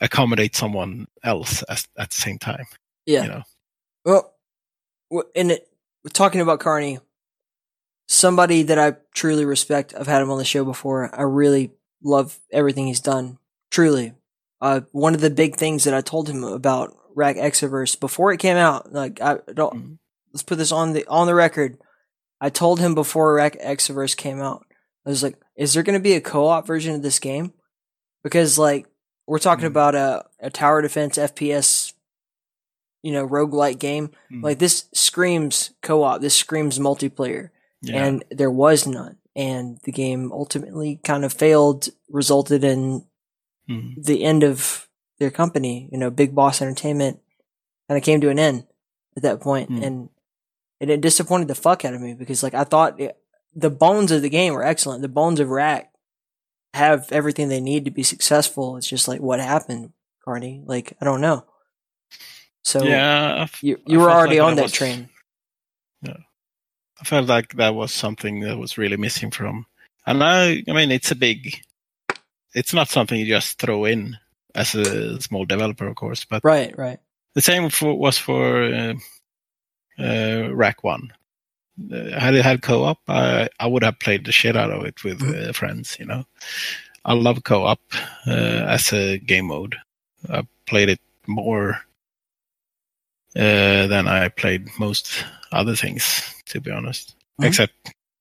[0.00, 2.66] accommodate someone else at, at the same time.
[3.06, 3.22] Yeah.
[3.22, 3.42] You know?
[4.04, 4.34] Well,
[5.34, 5.68] in it,
[6.12, 6.98] talking about Carney,
[8.08, 9.94] somebody that I truly respect.
[9.98, 11.14] I've had him on the show before.
[11.14, 11.70] I really
[12.02, 13.38] love everything he's done.
[13.70, 14.14] Truly.
[14.60, 18.38] Uh, one of the big things that I told him about Wrack Exoverse before it
[18.38, 19.94] came out, like I don't, mm-hmm.
[20.32, 21.78] let's put this on the on the record.
[22.40, 24.66] I told him before Wrack Exoverse came out,
[25.06, 27.54] I was like, is there going to be a co-op version of this game?
[28.22, 28.86] Because like
[29.26, 29.68] we're talking mm.
[29.68, 31.94] about a, a tower defense FPS,
[33.02, 34.10] you know, roguelike game.
[34.30, 34.42] Mm.
[34.42, 36.20] Like this screams co-op.
[36.20, 37.50] This screams multiplayer.
[37.82, 38.04] Yeah.
[38.04, 39.16] And there was none.
[39.34, 43.04] And the game ultimately kind of failed, resulted in
[43.70, 44.02] mm.
[44.02, 44.85] the end of
[45.18, 47.20] their company, you know, Big Boss Entertainment
[47.88, 48.66] kind of came to an end
[49.16, 49.70] at that point.
[49.70, 49.86] Mm.
[49.86, 50.08] And
[50.80, 53.16] and it disappointed the fuck out of me because like I thought it,
[53.54, 55.02] the bones of the game were excellent.
[55.02, 55.92] The bones of Wrack
[56.74, 58.76] have everything they need to be successful.
[58.76, 59.92] It's just like what happened,
[60.24, 60.62] Carney.
[60.64, 61.44] Like I don't know.
[62.62, 65.08] So yeah, you you were already like on that, was, train.
[66.02, 66.18] Yeah,
[67.00, 69.66] I felt like that was something that was really missing from.
[70.06, 71.62] And I, I mean, it's a big.
[72.54, 74.16] It's not something you just throw in
[74.56, 76.24] as a small developer, of course.
[76.24, 76.98] But right, right.
[77.34, 78.94] The same for, was for uh,
[79.98, 81.12] uh, Wrack One.
[81.92, 85.04] Uh, had it had co-op, I I would have played the shit out of it
[85.04, 85.50] with mm-hmm.
[85.50, 85.98] uh, friends.
[86.00, 86.24] You know,
[87.04, 87.80] I love co-op
[88.26, 89.76] uh, as a game mode.
[90.30, 91.78] I played it more
[93.36, 97.10] uh, than I played most other things, to be honest.
[97.10, 97.44] Mm-hmm.
[97.44, 97.74] Except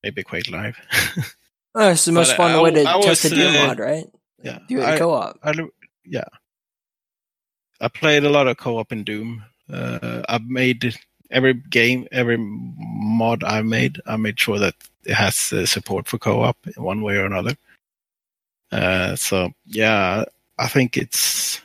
[0.03, 0.77] maybe Quake Live.
[1.75, 3.79] oh, it's the most but, fun uh, way to I test was, a Doom mod,
[3.79, 4.05] right?
[4.43, 5.39] Yeah, do it co-op.
[5.41, 5.53] I,
[6.05, 6.29] yeah,
[7.81, 9.43] I played a lot of co-op in Doom.
[9.69, 10.95] I've made
[11.31, 14.75] every game, every mod I made, I made sure that
[15.05, 17.55] it has uh, support for co-op in one way or another.
[18.71, 20.25] Uh, so yeah,
[20.57, 21.61] I think it's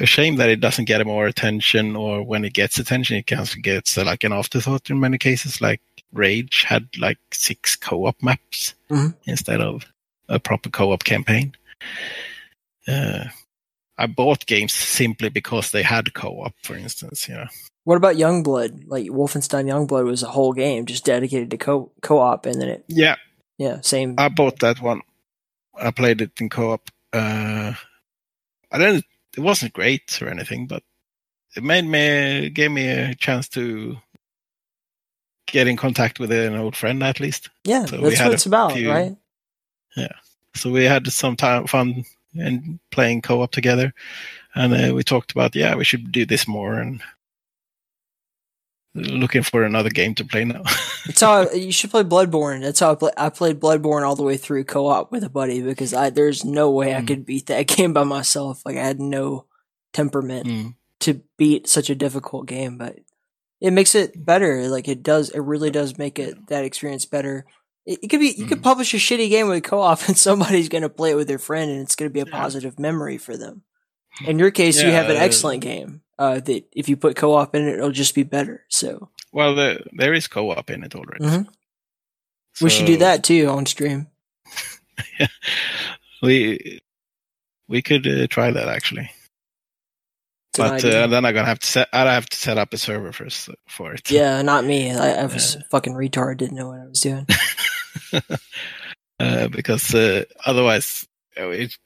[0.00, 3.42] a shame that it doesn't get more attention, or when it gets attention, it kind
[3.42, 5.60] of gets uh, like an afterthought in many cases.
[5.60, 5.80] Like
[6.12, 9.16] Rage had like six co-op maps mm-hmm.
[9.24, 9.84] instead of
[10.28, 11.54] a proper co-op campaign.
[13.96, 17.28] I bought games simply because they had co-op, for instance.
[17.28, 17.46] You know.
[17.84, 18.84] What about Youngblood?
[18.86, 22.84] Like Wolfenstein Youngblood was a whole game just dedicated to co co-op, and then it.
[22.88, 23.16] Yeah.
[23.58, 24.16] Yeah, same.
[24.18, 25.02] I bought that one.
[25.80, 26.90] I played it in co-op.
[27.12, 27.74] Uh,
[28.72, 29.04] I didn't.
[29.36, 30.82] It wasn't great or anything, but
[31.56, 33.96] it made me gave me a chance to
[35.46, 37.50] get in contact with an old friend at least.
[37.64, 39.16] Yeah, So that's what it's about, few- right?
[39.96, 40.12] Yeah.
[40.56, 43.92] So we had some time fun and playing co-op together,
[44.54, 47.02] and uh, we talked about yeah we should do this more and
[48.94, 50.62] looking for another game to play now.
[51.06, 52.62] It's how I, you should play Bloodborne.
[52.62, 55.60] That's how I, play, I played Bloodborne all the way through co-op with a buddy
[55.60, 57.06] because I there's no way I Mm.
[57.08, 58.62] could beat that game by myself.
[58.64, 59.44] Like I had no
[59.92, 60.74] temperament Mm.
[61.00, 63.00] to beat such a difficult game, but
[63.60, 64.68] it makes it better.
[64.68, 67.44] Like it does, it really does make it that experience better.
[67.86, 68.62] It, could be you could Mhm.
[68.62, 71.70] publish a shitty game with co-op and somebody's going to play it with their friend
[71.70, 72.32] and it's going to be a Yeah.
[72.40, 73.62] positive memory for them.
[74.26, 75.22] In your case, you have an Yeah.
[75.22, 76.00] excellent game.
[76.18, 78.64] Uh, that if you put co-op in it, it'll just be better.
[78.68, 81.24] So Well, the, there is co-op in it already.
[81.24, 81.48] Mhm.
[82.60, 84.06] we should do that too on stream.
[86.22, 86.80] We
[87.68, 89.10] we could uh, try that actually,
[90.50, 91.88] It's but uh, then I'm gonna have to set.
[91.92, 94.10] I have to set up a server first for it.
[94.10, 94.90] yeah, not me.
[94.92, 96.38] I, I was fucking retard.
[96.38, 97.26] Didn't know what I was doing.
[99.20, 101.06] uh, because uh, otherwise
[101.38, 101.76] uh, it,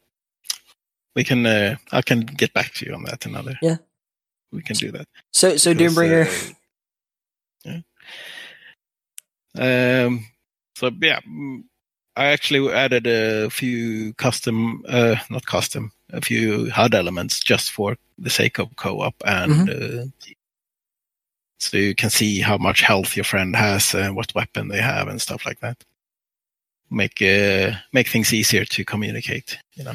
[1.15, 1.47] we can.
[1.47, 3.59] Uh, I can get back to you on that another.
[3.63, 3.77] Yeah.
[4.53, 5.07] we can do that.
[5.33, 6.53] So, so Because, Doombringer.
[7.67, 7.83] uh,
[9.55, 10.05] yeah.
[10.05, 10.27] Um.
[10.77, 11.65] So yeah, mm,
[12.17, 17.97] I actually added a few custom, uh, not custom, a few HUD elements just for
[18.19, 20.05] the sake of co-op, and uh,
[21.59, 25.09] so you can see how much health your friend has and what weapon they have
[25.09, 25.83] and stuff like that.
[26.91, 29.59] Make uh, make things easier to communicate.
[29.75, 29.95] You know.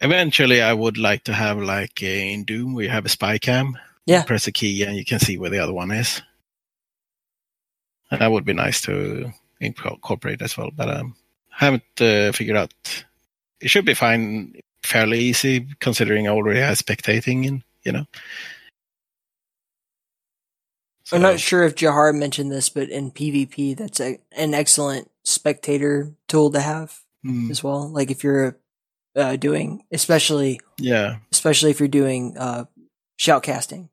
[0.00, 3.38] Eventually, I would like to have like uh, in Doom, where you have a spy
[3.38, 3.78] cam.
[4.06, 4.22] Yeah.
[4.22, 6.20] Press a key and you can see where the other one is.
[8.10, 11.16] And that would be nice to incorporate as well, but um,
[11.58, 12.74] I haven't uh, figured out.
[13.60, 17.64] It should be fine, fairly easy considering I already have spectating in.
[17.82, 18.04] You know.
[21.14, 26.12] I'm not sure if Jahar mentioned this, but in PvP, that's a, an excellent spectator
[26.28, 27.88] tool to have Mm, as well.
[27.88, 28.58] Like if you're
[29.16, 31.16] uh, doing, especially yeah.
[31.32, 32.64] especially if you're doing uh,
[33.18, 33.88] shoutcasting,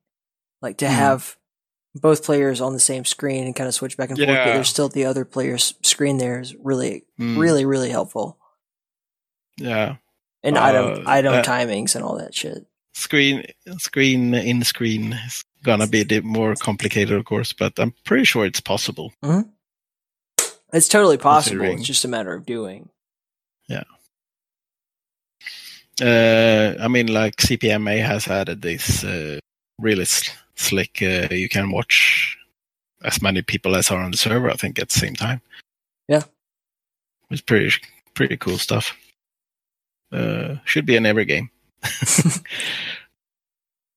[0.62, 0.90] like to Mhm.
[0.90, 1.38] have
[1.96, 4.68] both players on the same screen and kind of switch back and forth, but there's
[4.68, 8.38] still the other player's screen there is really, Mm, really, really helpful.
[9.58, 9.96] Yeah.
[10.44, 12.66] And Uh, item item that- timings and all that shit.
[12.94, 13.46] Screen,
[13.78, 18.24] screen in screen is gonna be a bit more complicated, of course, but I'm pretty
[18.26, 19.14] sure it's possible.
[20.74, 21.66] It's totally possible.
[21.66, 22.90] It's just a matter of doing.
[23.68, 23.84] Yeah.
[26.02, 29.40] Uh, I mean, like CPMA has added this uh,
[29.78, 31.02] really s- slick.
[31.02, 32.38] Uh, you can watch
[33.04, 34.50] as many people as are on the server.
[34.50, 35.42] I think at the same time.
[36.08, 36.24] Yeah.
[37.30, 37.72] it's pretty
[38.14, 38.96] pretty cool stuff.
[40.12, 41.50] Uh, should be in every game.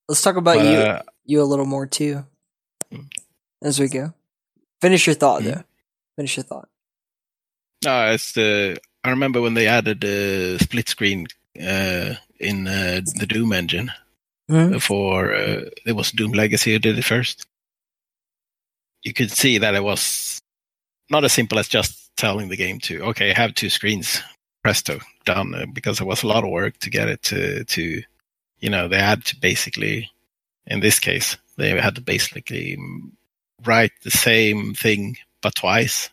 [0.09, 2.25] Let's talk about you uh, you a little more too
[2.93, 3.11] Mm.
[3.62, 4.12] as we go.
[4.81, 5.45] Finish your thought Mm.
[5.47, 5.64] though.
[6.16, 6.68] Finish your thought.
[7.85, 8.79] No, it's the.
[9.03, 11.27] I remember when they added the split screen
[11.61, 13.91] uh, in uh, the Doom engine
[14.51, 14.81] Mhm.
[14.83, 17.47] for uh, it was Doom Legacy who did it first.
[19.03, 20.41] You could see that it was
[21.11, 24.22] not as simple as just telling the game to okay, have two screens,
[24.62, 25.55] presto, done.
[25.55, 28.03] uh, Because it was a lot of work to get it to to,
[28.61, 30.11] you know, they had to basically,
[30.67, 32.79] in this case, they had to basically
[33.65, 36.11] write the same thing but twice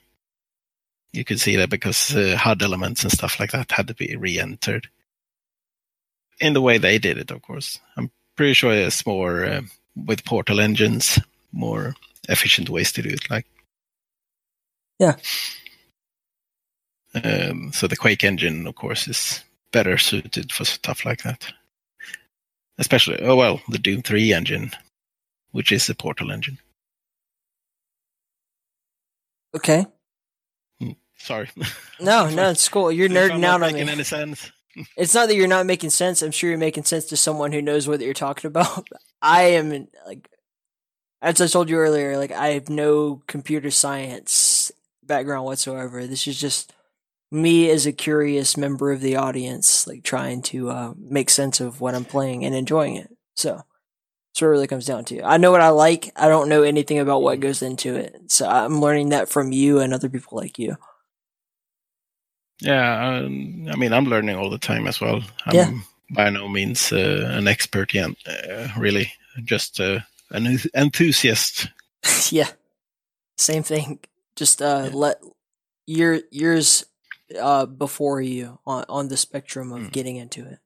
[1.14, 4.16] you could see that because uh, HUD elements and stuff like that had to be
[4.16, 4.88] re-entered
[6.40, 7.32] in the way they did it.
[7.32, 9.62] Of course, I'm pretty sure it's more uh,
[9.96, 11.20] with Portal engines,
[11.52, 11.96] more
[12.30, 13.30] efficient ways to do it.
[13.30, 13.46] Like,
[15.00, 15.16] Yeah.
[17.14, 19.44] Um, so the Quake engine, of course, is
[19.74, 21.52] better suited for stuff like that.
[22.82, 24.72] Especially, oh well, the Doom 3 engine,
[25.52, 26.58] which is the Portal engine.
[29.56, 29.86] Okay.
[30.80, 31.48] Hmm, sorry.
[32.00, 32.92] No, no, it's cool.
[32.92, 33.92] You're nerding out on making me.
[33.94, 34.52] any sense.
[34.96, 36.22] It's not that you're not making sense.
[36.22, 38.88] I'm sure you're making sense to someone who knows what you're talking about.
[39.22, 40.30] I am like,
[41.22, 44.72] as I told you earlier, like I have no computer science
[45.04, 46.08] background whatsoever.
[46.08, 46.74] This is just
[47.32, 51.82] me as a curious member of the audience, like trying to uh, make sense of
[51.82, 53.12] what I'm playing and enjoying it.
[53.36, 55.24] So that's what it really comes down to.
[55.24, 56.12] I know what I like.
[56.16, 58.16] I don't know anything about what goes into it.
[58.32, 60.78] So I'm learning that from you and other people like you.
[62.62, 65.22] Yeah, um, I mean, I'm learning all the time as well.
[65.46, 65.72] I'm Yeah.
[66.12, 69.12] by no means uh, an expert yet, uh, really.
[69.44, 70.00] Just uh,
[70.32, 71.70] an enthusiast.
[72.32, 72.50] yeah.
[73.38, 74.00] Same thing.
[74.36, 74.92] Just uh Yeah.
[74.92, 75.22] let
[75.88, 76.86] year years
[77.40, 79.92] uh, before you on on the spectrum of Mm.
[79.92, 80.60] getting into it.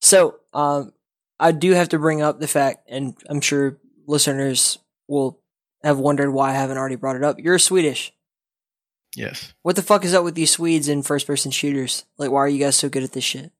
[0.00, 0.92] So, um,
[1.38, 4.78] I do have to bring up the fact, and I'm sure listeners
[5.08, 5.40] will
[5.82, 7.38] have wondered why I haven't already brought it up.
[7.38, 8.12] You're Swedish.
[9.14, 9.52] Yes.
[9.62, 12.04] What the fuck is up with these Swedes in first person shooters?
[12.18, 13.52] Like, why are you guys so good at this shit?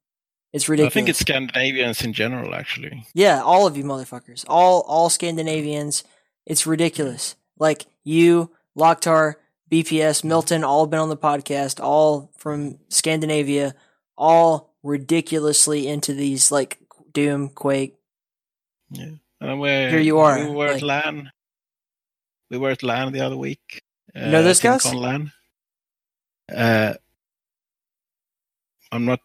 [0.52, 0.92] It's ridiculous.
[0.92, 3.06] I think it's Scandinavians in general, actually.
[3.14, 4.44] Yeah, all of you motherfuckers.
[4.48, 6.04] All all Scandinavians.
[6.46, 7.36] It's ridiculous.
[7.58, 9.34] Like you, Locktar,
[9.72, 13.74] BPS, Milton, all been on the podcast, all from Scandinavia,
[14.18, 16.78] all ridiculously into these like
[17.12, 17.96] Doom, Quake.
[18.90, 19.12] Yeah.
[19.40, 21.30] And we, Here you are, We were like- at LAN.
[22.50, 23.82] We were at LAN the other week.
[24.14, 24.82] Uh, know guys?
[24.84, 25.32] TimCon LAN.
[26.54, 26.94] Uh,
[28.92, 29.20] I'm not.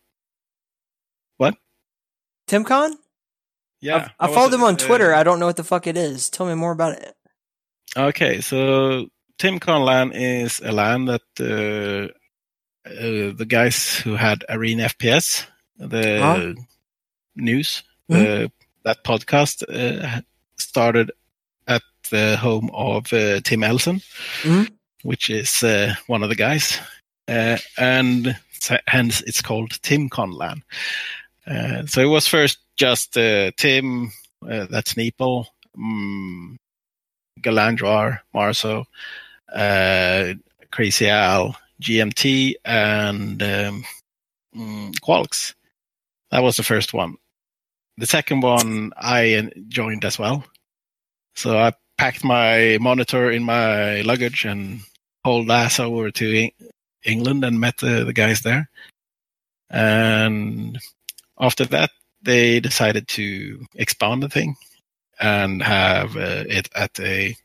[1.36, 1.56] What?
[2.48, 2.94] TimCon?
[3.82, 5.14] Yeah, I, I followed them on at, uh, Twitter.
[5.14, 6.30] I don't know what the fuck it is.
[6.30, 7.16] Tell me more about it.
[7.98, 9.08] Okay, so
[9.40, 12.08] TimCon LAN is a LAN that uh,
[12.90, 15.46] uh, the guys who had Arena FPS,
[15.78, 16.54] the Huh?
[17.36, 18.46] news, Mhm.
[18.46, 18.48] uh,
[18.84, 20.22] that podcast uh,
[20.58, 21.12] started
[21.68, 24.02] at the home of uh, Tim Elson,
[24.44, 24.72] Mhm.
[25.04, 26.80] which is uh, one of the guys,
[27.28, 28.36] uh, and
[28.88, 30.64] hence it's called TimCon LAN.
[31.46, 34.12] Uh, so it was first just uh, Tim,
[34.50, 36.58] uh, that's Neeple, um,
[37.42, 38.86] Galandrar, Marso,
[39.54, 40.34] uh,
[40.72, 43.86] Crazy Al, GMT, and um,
[44.56, 45.54] mm, Qualks.
[46.32, 47.16] That was the first one.
[47.98, 50.44] The second one I joined as well.
[51.36, 54.82] So I packed my monitor in my luggage and
[55.24, 56.50] hauled ass over to
[57.04, 58.70] England and met the, the guys there.
[59.70, 60.80] And
[61.40, 61.92] after that,
[62.22, 64.56] they decided to expand the thing
[65.20, 67.36] and have uh, it at a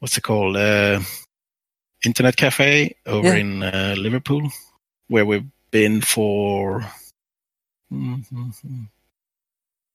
[0.00, 1.00] what's it called uh,
[2.04, 3.34] internet cafe over Yeah.
[3.34, 4.50] in uh, Liverpool,
[5.08, 6.84] where we've been for.
[7.92, 8.52] Mhm.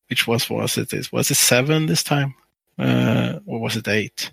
[0.10, 0.94] Which was was it?
[0.94, 2.36] Is was it seven this time,
[2.78, 4.32] uh, or was it eight?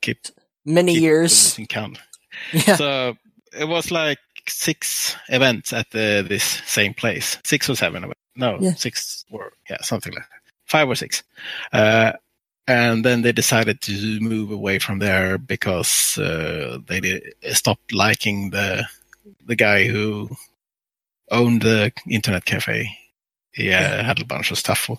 [0.00, 0.18] Keep,
[0.64, 1.58] Many keep years.
[1.68, 1.98] count.
[2.52, 2.76] Yeah.
[2.76, 3.16] So
[3.58, 7.38] it was like six events at the, this same place.
[7.44, 8.12] Six or seven.
[8.36, 8.74] No, Yeah.
[8.74, 10.52] six or yeah, something like that.
[10.66, 11.22] Five or six.
[11.72, 12.12] Uh,
[12.66, 18.50] and then they decided to move away from there because uh, they did, stopped liking
[18.50, 18.86] the
[19.46, 20.28] the guy who
[21.30, 22.90] owned the internet cafe.
[23.52, 24.02] He uh, Yeah.
[24.02, 24.90] had a bunch of stuff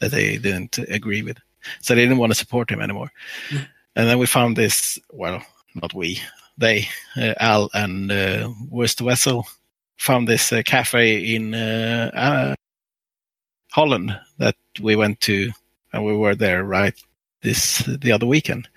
[0.00, 1.38] that they didn't agree with,
[1.80, 3.10] so they didn't want to support him anymore.
[3.50, 3.66] Mm.
[3.96, 4.98] And then we found this.
[5.12, 5.42] Well,
[5.74, 6.20] not we
[6.58, 9.46] they, uh, Al and uh, Worst Vessel,
[9.96, 12.54] found this uh, cafe in uh, uh,
[13.72, 15.50] Holland that we went to,
[15.92, 16.94] and we were there right
[17.42, 18.68] this the other weekend.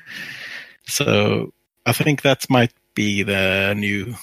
[0.85, 1.53] So
[1.85, 4.15] I think that might be the new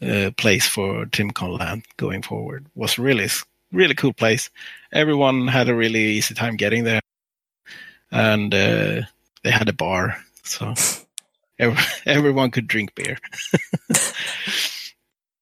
[0.00, 2.66] uh, place for TimCon LAN going forward.
[2.74, 3.28] Was really
[3.72, 4.50] really cool place.
[4.92, 7.00] Everyone had a really easy time getting there,
[8.10, 9.02] and uh,
[9.42, 10.74] they had a bar, so
[11.58, 13.18] every, everyone could drink beer.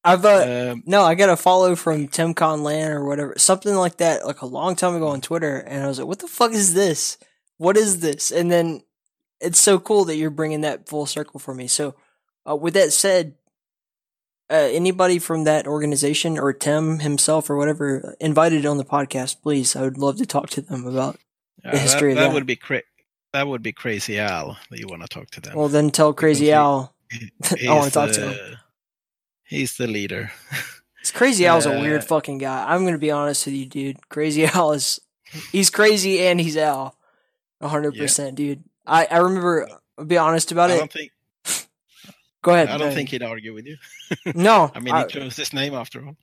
[0.02, 3.98] I've uh, Um, no, I got a follow from TimCon LAN or whatever, something like
[3.98, 6.52] that, like a long time ago on Twitter, and I was like, "What the fuck
[6.52, 7.18] is this?
[7.60, 8.82] What is this?" And then
[9.38, 11.66] it's so cool that you're bringing that full circle for me.
[11.68, 11.94] So,
[12.48, 13.34] uh, with that said,
[14.50, 19.76] uh, anybody from that organization or Tim himself or whatever invited on the podcast, please,
[19.76, 21.18] I would love to talk to them about.
[21.64, 22.34] uh, history that, of that that.
[22.34, 22.82] would be cra-
[23.34, 25.54] that would be crazy Al that you want to talk to them.
[25.56, 26.94] Well, then tell Crazy he- Al.
[27.12, 28.56] I want to talk to the- him.
[29.44, 30.32] He's the leader.
[31.00, 32.62] It's Crazy Al's a Uh, weird fucking guy.
[32.68, 34.06] I'm gonna be honest with you, dude.
[34.10, 35.00] Crazy Al is
[35.50, 36.94] he's crazy and he's Al.
[37.62, 38.64] Hundred percent, dude.
[38.86, 40.78] I, I remember I'll be honest about I it.
[40.78, 41.12] don't think
[42.42, 42.68] Go ahead.
[42.68, 43.76] I don't think he'd argue with you.
[44.34, 44.70] No.
[44.74, 46.16] I mean, he chose his name after all.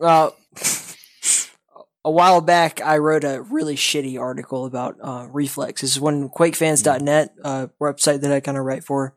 [0.00, 0.30] uh,
[2.04, 5.80] a while back I wrote a really shitty article about uh, Reflex.
[5.80, 9.14] This is when QuakeFans.net, uh, website that I kind of write for,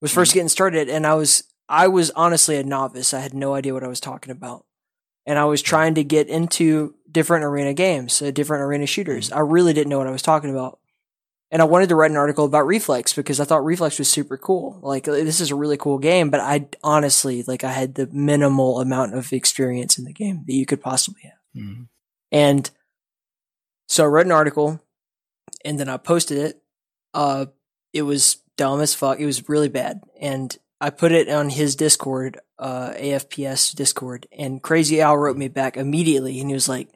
[0.00, 3.12] was 1st getting started, and I was I was honestly a novice.
[3.12, 4.64] I had no idea what I was talking about,
[5.26, 9.32] and I was trying to get into different arena games, uh, different arena shooters.
[9.32, 10.78] I really didn't know what I was talking about.
[11.50, 14.36] And I wanted to write an article about Reflex because I thought Reflex was super
[14.36, 14.78] cool.
[14.82, 18.80] Like this is a really cool game, but I honestly like I had the minimal
[18.80, 21.62] amount of experience in the game that you could possibly have.
[21.62, 21.88] Mhm.
[22.30, 22.70] And
[23.88, 24.78] so I wrote an article
[25.64, 26.62] and then I posted it.
[27.14, 27.46] Uh,
[27.94, 29.18] it was dumb as fuck.
[29.18, 30.02] It was really bad.
[30.20, 35.48] And I put it on his Discord, uh, AFPS Discord, and Crazy Al wrote me
[35.48, 36.90] back immediately and he was like,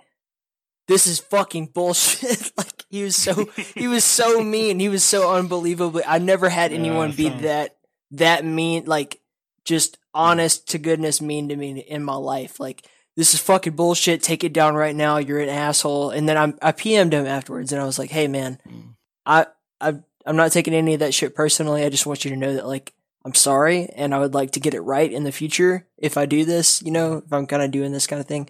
[0.91, 2.51] this is fucking bullshit.
[2.57, 3.45] like he was so,
[3.77, 4.81] he was so mean.
[4.81, 7.77] He was so unbelievably, I never had Yeah, anyone be that,
[8.11, 8.87] that mean.
[8.87, 9.21] Like
[9.65, 12.59] just honest to goodness mean to me in my life.
[12.59, 12.85] Like
[13.15, 14.21] this is fucking bullshit.
[14.21, 15.19] Take it down right now.
[15.19, 16.11] You're an asshole.
[16.11, 18.95] And then I'm, I PM'd him afterwards and I was like, Hey man, Mm.
[19.25, 19.47] I,
[19.81, 19.95] I,
[20.27, 21.85] I'm not taking any of that shit personally.
[21.85, 22.93] I just want you to know that like,
[23.25, 26.27] I'm sorry and I would like to get it right in the future if I
[26.27, 28.49] do this, you know, if I'm kind of doing this kind of thing.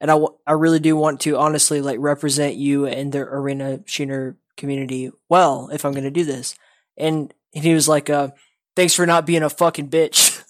[0.00, 3.80] And I, w- I really do want to honestly like represent you and the arena
[3.84, 6.56] shooter community well if I'm going to do this.
[6.96, 8.28] And, and he was like, uh,
[8.76, 10.42] thanks for not being a fucking bitch.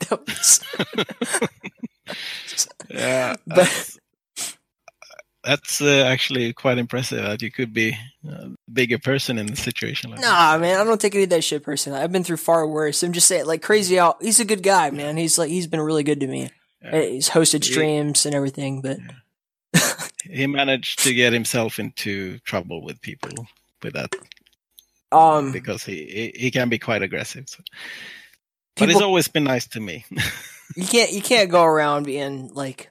[0.10, 0.60] like was,
[2.90, 3.98] Yeah, But- that's,
[5.44, 7.96] that's uh, actually quite impressive that you could be
[8.28, 10.26] a bigger person in a situation like that.
[10.26, 12.00] Nah, man, I don't take any of that shit personally.
[12.00, 13.04] I've been through far worse.
[13.04, 14.16] I'm just saying, like Crazy Al.
[14.20, 15.16] He's a good guy, man.
[15.16, 16.50] He's like he's been really good to me.
[16.92, 17.02] Yeah.
[17.02, 18.98] He's hosted He- streams and everything, but
[20.30, 23.46] He managed to get himself into trouble with people
[23.82, 24.12] with that
[25.12, 27.48] um, because he he, he can be quite aggressive.
[27.48, 27.62] So.
[28.76, 30.04] But he's always been nice to me.
[30.76, 32.90] you can't you can't go around being like.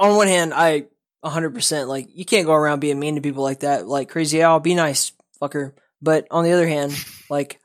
[0.00, 0.86] On one hand, I
[1.20, 3.86] 100 percent like you can't go around being mean to people like that.
[3.86, 5.72] Like crazy Al, be nice, fucker.
[6.00, 6.92] But on the other hand,
[7.30, 7.60] like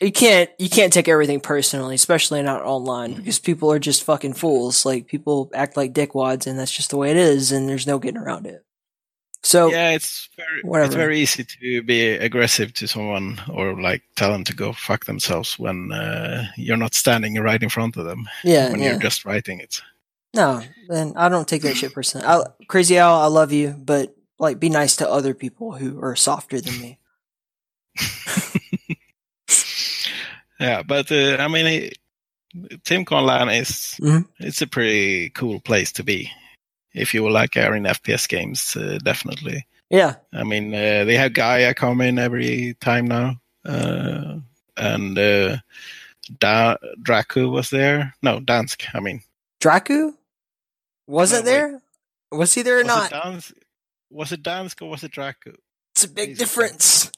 [0.00, 4.34] you can't you can't take everything personally, especially not online, because people are just fucking
[4.34, 4.86] fools.
[4.86, 7.98] Like people act like dickwads, and that's just the way it is, and there's no
[7.98, 8.64] getting around it.
[9.42, 10.86] So yeah, it's very Whatever.
[10.86, 15.04] it's very easy to be aggressive to someone or like tell them to go fuck
[15.04, 18.90] themselves when uh, you're not standing right in front of them yeah, when yeah.
[18.90, 19.80] you're just writing it.
[20.34, 22.26] no, then I don't take that shit personally.
[22.26, 26.16] I, Crazy Al, I love you, but like be nice to other people who are
[26.16, 26.98] softer than me.
[30.60, 31.92] Yeah, but uh, I mean, he,
[32.84, 34.26] TimCon LAN is Mhm.
[34.40, 36.30] it's a pretty cool place to be
[36.94, 38.76] if you like arena FPS games.
[38.76, 39.66] Uh, definitely.
[39.90, 44.36] Yeah, I mean, uh, they have Gaia come in every time now, uh,
[44.76, 45.56] and uh,
[46.40, 48.14] da- Draku was there.
[48.22, 48.84] No, Dansk.
[48.94, 49.22] I mean,
[49.60, 50.12] Draku
[51.06, 51.56] wasn't No, wait.
[51.56, 51.82] there.
[52.32, 53.12] Was he there or was not?
[53.12, 53.52] it Dansk?
[54.10, 55.54] Was it Dansk or was it Draku?
[55.94, 57.10] It's a big difference.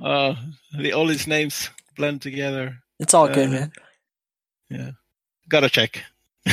[0.01, 0.35] Uh,
[0.79, 2.79] the all these names blend together.
[2.99, 3.73] It's all good, Uh, man.
[4.71, 4.91] Yeah,
[5.49, 6.03] gotta check.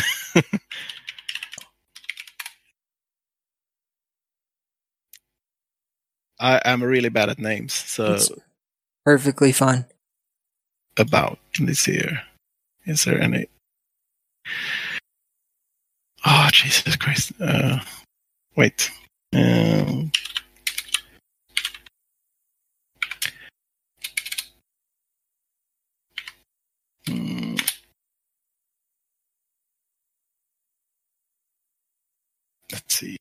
[6.40, 8.32] I am really bad at names, so It's
[9.06, 9.86] perfectly fine.
[10.98, 12.24] about this year.
[12.86, 13.48] Is there any?
[16.26, 17.32] Oh Jesus Christ!
[17.40, 17.80] Uh,
[18.56, 18.90] wait.
[19.34, 20.12] Um,
[27.08, 27.56] hmm.
[32.72, 33.18] Let's see.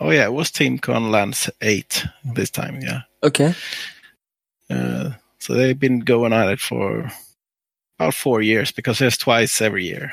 [0.00, 2.80] Oh yeah, it was TimCon LANs eight this time.
[2.80, 3.02] Yeah.
[3.22, 3.54] Okay.
[4.70, 7.10] Uh, so they've been going at it for
[7.98, 10.12] about four years because there's twice every year,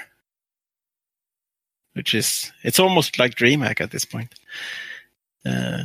[1.93, 4.33] which is it's almost like DreamHack at this point.
[5.45, 5.83] Uh,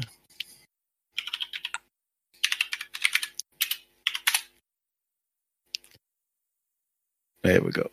[7.43, 7.91] there we go.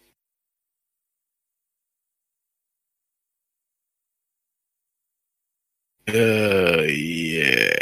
[6.07, 7.73] Uh, yeah.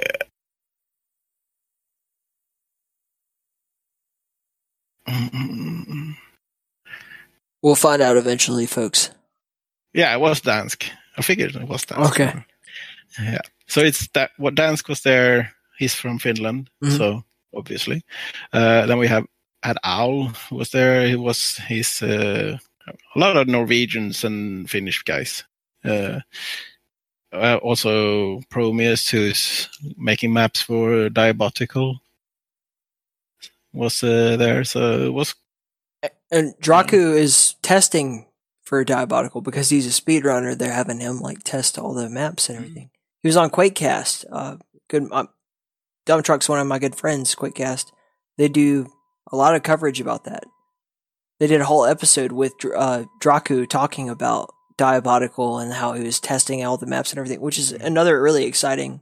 [5.07, 6.15] Mm-mm-mm.
[7.61, 9.09] We'll find out eventually, folks.
[9.93, 10.89] Yeah, it was Dansk.
[11.17, 12.09] I figured it was Dansk.
[12.11, 12.33] Okay.
[13.21, 13.39] Yeah.
[13.67, 15.51] So it's that what Dansk was there.
[15.77, 16.97] He's from Finland, Mhm.
[16.97, 17.23] so
[17.55, 18.03] obviously.
[18.53, 19.25] Uh, then we have
[19.63, 21.07] had Owl was there.
[21.07, 22.57] He was he's uh,
[23.15, 25.43] a lot of Norwegians and Finnish guys.
[25.83, 26.19] Uh,
[27.35, 31.99] uh, also Prometheus, who's making maps for Diabotical,
[33.73, 34.63] was uh, there.
[34.63, 35.35] So it was
[36.31, 38.27] And Draku is testing
[38.63, 40.57] for Diabotical because he's a speedrunner.
[40.57, 42.89] They're having him like test all the maps and everything.
[43.21, 44.25] He was on QuakeCast.
[44.31, 44.57] Uh,
[44.87, 45.07] good.
[45.11, 45.25] Uh,
[46.05, 47.35] Dumb Truck's one of my good friends.
[47.35, 47.91] QuakeCast.
[48.37, 48.87] They do
[49.31, 50.45] a lot of coverage about that.
[51.39, 56.19] They did a whole episode with uh, Draku talking about Diabotical and how he was
[56.19, 59.01] testing all the maps and everything, which is another really exciting,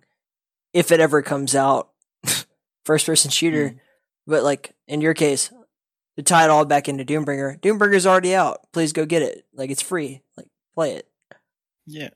[0.73, 1.89] if it ever comes out,
[2.85, 3.75] first person shooter.
[4.27, 5.51] But like in your case,
[6.17, 8.59] to tie it all back into Doombringer, Doombringer's already out.
[8.71, 9.45] Please go get it.
[9.53, 10.21] Like it's free.
[10.37, 11.07] Like play it.
[11.87, 12.09] yeah.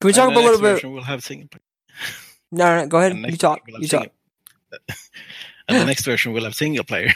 [0.00, 0.82] Can we talk about a little bit?
[0.90, 1.60] We'll have single player.
[2.50, 3.16] No, no, no, go ahead.
[3.16, 3.60] You talk.
[3.68, 4.08] we'll You talk.
[5.68, 7.12] and the next version will have single player.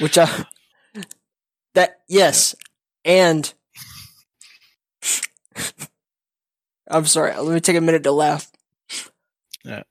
[0.00, 0.44] Which I
[1.74, 2.54] that yes,
[3.08, 3.52] and
[6.88, 7.36] I'm sorry.
[7.36, 8.50] Let me take a minute to laugh.
[9.64, 9.82] Yeah.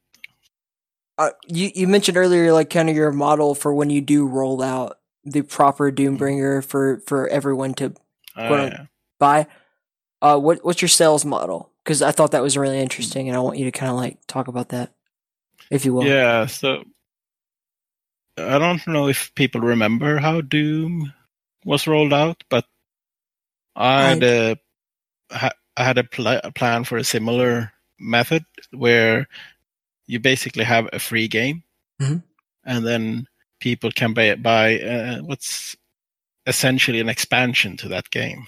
[1.18, 4.63] uh, you you mentioned earlier like kind of your model for when you do roll
[4.63, 7.93] out the proper Doombringer for for everyone to
[8.36, 8.86] Well, yeah.
[9.20, 9.47] buy.
[10.22, 11.72] Uh, what what's your sales model?
[11.84, 14.18] Because I thought that was really interesting, and I want you to kind of like
[14.28, 14.93] talk about that,
[15.70, 16.05] if you will.
[16.05, 16.84] Yeah, so
[18.38, 21.13] I don't know if people remember how Doom
[21.65, 22.65] was rolled out, but
[23.78, 24.57] I had a,
[25.32, 29.28] I had a, pl- a plan for a similar method where
[30.07, 31.63] you basically have a free game,
[32.01, 32.23] Mhm.
[32.65, 33.28] and then
[33.59, 35.75] people can buy, buy uh, what's
[36.45, 38.45] essentially an expansion to that game.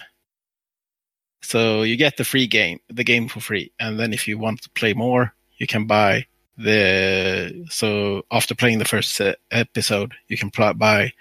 [1.42, 4.62] So you get the free game, the game for free, and then if you want
[4.64, 6.26] to play more, you can buy
[6.58, 7.66] the.
[7.70, 9.22] So after playing the first
[9.52, 11.14] episode, you can buy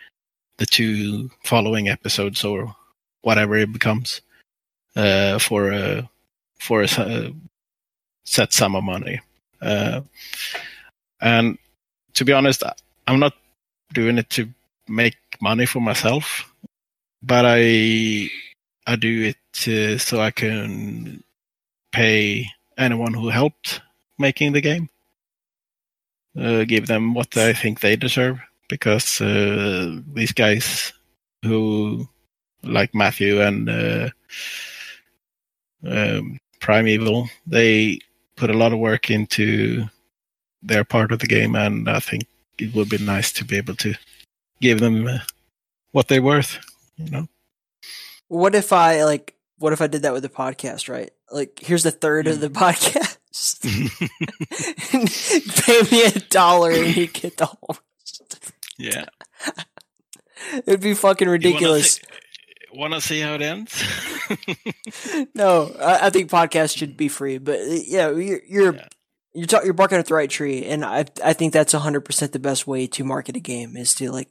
[0.59, 2.75] the two following episodes or
[3.23, 4.21] whatever it becomes
[4.97, 6.09] uh, for a
[6.59, 7.31] for a uh,
[8.25, 9.21] set sum of money.
[9.61, 10.01] Uh,
[11.21, 11.59] and
[12.15, 12.63] to be honest,
[13.07, 13.35] I'm not
[13.93, 14.49] doing it to
[14.89, 16.53] make money for myself,
[17.23, 18.29] but I
[18.87, 21.23] I do it so I can
[21.93, 22.47] pay
[22.77, 23.81] anyone who helped
[24.19, 24.89] making the game,
[26.39, 28.39] uh, give them what I think they deserve,
[28.69, 30.93] because uh, these guys
[31.45, 32.09] who
[32.63, 34.11] like Matthew and uh,
[35.87, 38.01] um, Primeval, they
[38.37, 39.85] put a lot of work into
[40.63, 42.25] their part of the game, and I think
[42.59, 43.95] it would be nice to be able to
[44.61, 45.19] give them uh,
[45.93, 46.59] what they're worth.
[46.97, 47.29] You know.
[48.29, 49.35] What if I like?
[49.59, 50.89] What if I did that with the podcast?
[50.89, 51.11] Right?
[51.31, 53.17] Like, here's a third of the podcast.
[55.63, 57.77] Pay me a dollar and you get the whole.
[58.79, 59.05] yeah.
[60.67, 62.01] It'd be fucking ridiculous.
[62.79, 63.83] Want to see how it ends?
[65.35, 68.87] no, I, I think podcasts should be free, but yeah, you're you're Yeah.
[69.35, 72.31] you're, ta- you're barking at the right tree, and I I think that's hundred percent
[72.33, 74.31] the best way to market a game is to like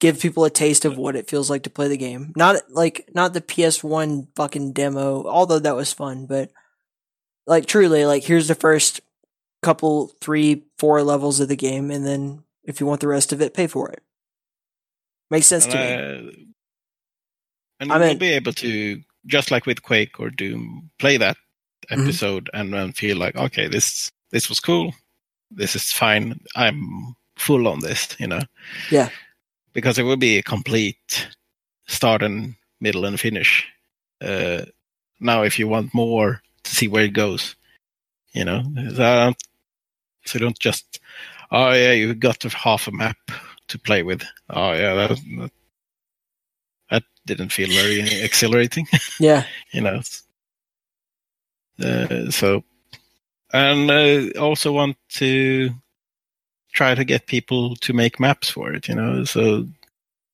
[0.00, 2.32] give people a taste of what it feels like to play the game.
[2.34, 6.50] Not like not the PS One fucking demo, although that was fun, but
[7.46, 9.02] like truly, like here's the first
[9.62, 13.42] couple, three, four levels of the game, and then if you want the rest of
[13.42, 14.02] it, pay for it.
[15.30, 16.46] Makes sense and to me.
[17.80, 21.36] And I you will be able to, just like with Quake or Doom, play that
[21.90, 22.02] Mhm.
[22.04, 24.94] episode and feel like, okay, this this was cool.
[25.50, 26.40] This is fine.
[26.56, 28.40] I'm full on this, you know.
[28.90, 29.08] Yeah.
[29.72, 31.28] Because it will be a complete
[31.86, 33.64] start and middle and finish.
[34.20, 34.62] Uh,
[35.20, 37.54] now, if you want more to see where it goes,
[38.32, 39.42] you know, so, don't-
[40.24, 40.98] so don't just,
[41.52, 43.16] oh yeah, you got half a map
[43.68, 44.22] to play with.
[44.50, 45.50] Oh yeah, that
[47.26, 48.86] didn't feel very exhilarating
[49.20, 50.00] Yeah, you know.
[51.82, 52.64] Uh, so,
[53.52, 55.70] and uh, also want to
[56.72, 59.24] try to get people to make maps for it, you know.
[59.24, 59.66] So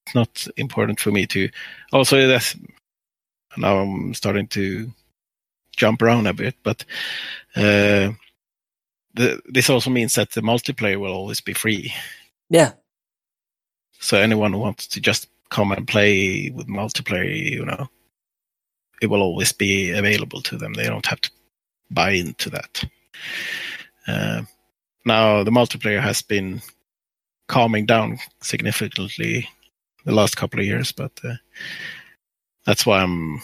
[0.07, 1.49] it's not important for me to.
[1.93, 2.57] Also, that's
[3.57, 4.93] now I'm starting to
[5.77, 6.85] jump around a bit, but
[7.57, 8.13] uh,
[9.15, 11.93] the, this also means that the multiplayer will always be free.
[12.49, 12.73] yeah,
[13.99, 17.87] So anyone who wants to just come and play with multiplayer, you know,
[19.03, 20.73] it will always be available to them.
[20.73, 21.31] They don't have to
[21.91, 22.85] buy into that.
[24.09, 24.43] Uh,
[25.05, 26.63] now the multiplayer has been
[27.49, 29.47] calming down significantly
[30.07, 31.35] the last couple of years, but uh,
[32.65, 33.43] that's why I'm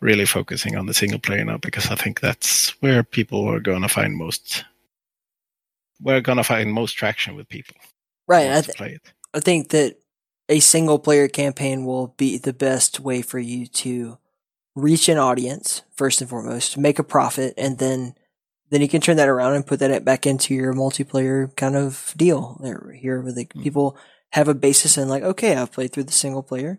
[0.00, 3.82] really focusing on the single player now because I think that's where people are going
[3.82, 4.64] to find most.
[6.02, 7.76] We're going to find most traction with people.
[8.26, 8.50] right.
[8.50, 9.00] I, th-.
[9.32, 9.96] I think that
[10.50, 14.18] a single player campaign will be the best way for you to
[14.74, 18.14] reach an audience first and foremost, make a profit, and then
[18.70, 22.14] then you can turn that around and put that back into your multiplayer kind of
[22.16, 22.60] deal.
[22.62, 23.62] Here where the Mm.
[23.62, 23.96] people
[24.30, 26.78] have a basis and like, okay, I've played through the single player.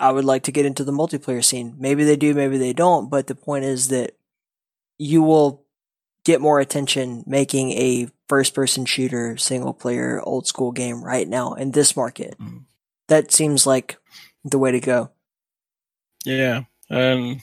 [0.00, 1.76] I would like to get into the multiplayer scene.
[1.78, 3.08] Maybe they do, maybe they don't.
[3.08, 4.16] But the point is that
[4.96, 5.64] you will
[6.24, 11.54] get more attention making a first person shooter, single player, old school game right now
[11.54, 12.36] in this market.
[12.40, 12.64] Mm.
[13.08, 13.98] That seems like
[14.44, 15.10] the way to go.
[16.24, 17.40] Yeah, um,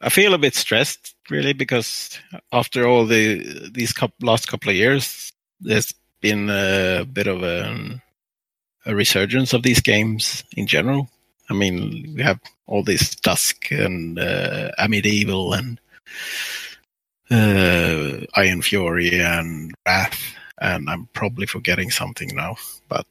[0.00, 2.18] I feel a bit stressed really because
[2.52, 8.00] after all the these last couple of years, there's been a bit of a,
[8.86, 11.08] a resurgence of these games in general.
[11.48, 15.80] I mean, we have all this Dusk and uh, Amid Evil and
[17.30, 20.20] uh, Ion Fury and Wrath,
[20.60, 22.56] and I'm probably forgetting something now,
[22.88, 23.06] but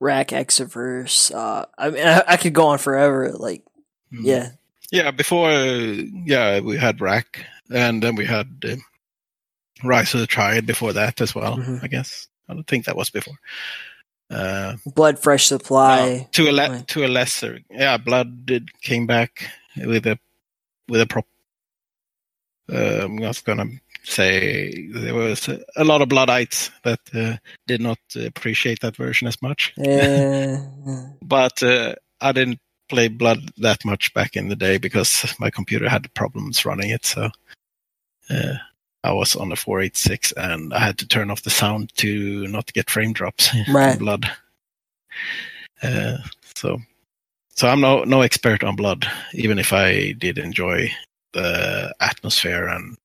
[0.00, 1.34] Wrack Exoverse.
[1.34, 3.32] Uh, I mean, I, I could go on forever.
[3.32, 3.62] Like,
[4.12, 4.20] mm.
[4.22, 4.50] yeah,
[4.90, 8.76] Yeah, before, uh, yeah, we had Wrack, and then we had uh,
[9.84, 11.56] Rise of the Triad before that as well.
[11.58, 11.82] Mhm.
[11.82, 13.34] I guess I don't think that was before.
[14.30, 16.18] Uh, Blood Fresh Supply.
[16.18, 17.96] no, to a le- to a lesser, yeah.
[17.96, 20.18] Blood did came back with a
[20.88, 21.26] with a prop.
[22.70, 23.64] Uh, I'm not gonna
[24.08, 27.36] say there was a, lot of Bloodites that uh,
[27.66, 29.74] did not appreciate that version as much.
[31.22, 35.88] But uh, I didn't play Blood that much back in the day because my computer
[35.88, 37.04] had problems running it.
[37.04, 37.30] So
[38.30, 38.54] uh,
[39.04, 42.72] I was on a 486 and I had to turn off the sound to not
[42.72, 43.98] get frame drops in Right.
[43.98, 44.30] Blood.
[45.82, 46.18] Uh,
[46.54, 46.78] so,
[47.50, 50.90] so I'm no no expert on Blood, even if I did enjoy
[51.32, 52.96] the atmosphere and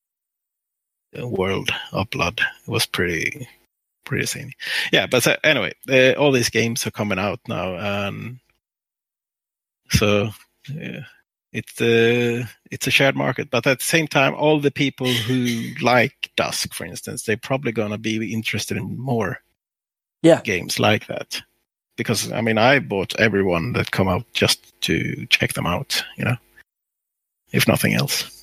[1.21, 2.39] world of Blood.
[2.39, 3.47] It was pretty
[4.05, 4.53] pretty zany.
[4.91, 8.39] Yeah, but uh, anyway, uh, all these games are coming out now, and
[9.91, 10.29] so
[10.69, 11.01] yeah,
[11.51, 13.49] it's uh, it's a shared market.
[13.49, 17.71] But at the same time, all the people who like Dusk, for instance, they're probably
[17.71, 19.39] gonna be interested in more
[20.21, 20.41] Yeah.
[20.43, 21.41] games like that.
[21.95, 26.25] Because I mean, I bought everyone that come out just to check them out, you
[26.25, 26.37] know,
[27.51, 28.42] if nothing else.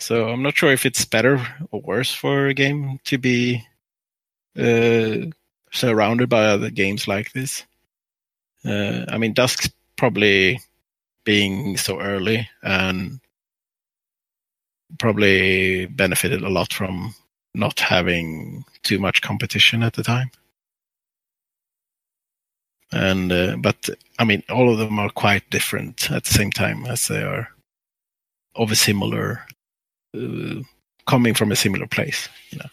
[0.00, 3.62] So I'm not sure if it's better or worse for a game to be
[4.58, 5.26] uh,
[5.72, 7.64] surrounded by other games like this.
[8.64, 10.60] Uh, I mean, Dusk's probably
[11.24, 13.20] being so early and
[14.98, 17.14] probably benefited a lot from
[17.54, 20.30] not having too much competition at the time.
[22.92, 23.88] And uh, but
[24.18, 27.48] I mean, all of them are quite different at the same time as they are
[28.56, 29.46] of a similar,
[30.16, 30.62] uh,
[31.06, 32.28] coming from a similar place.
[32.50, 32.70] You know.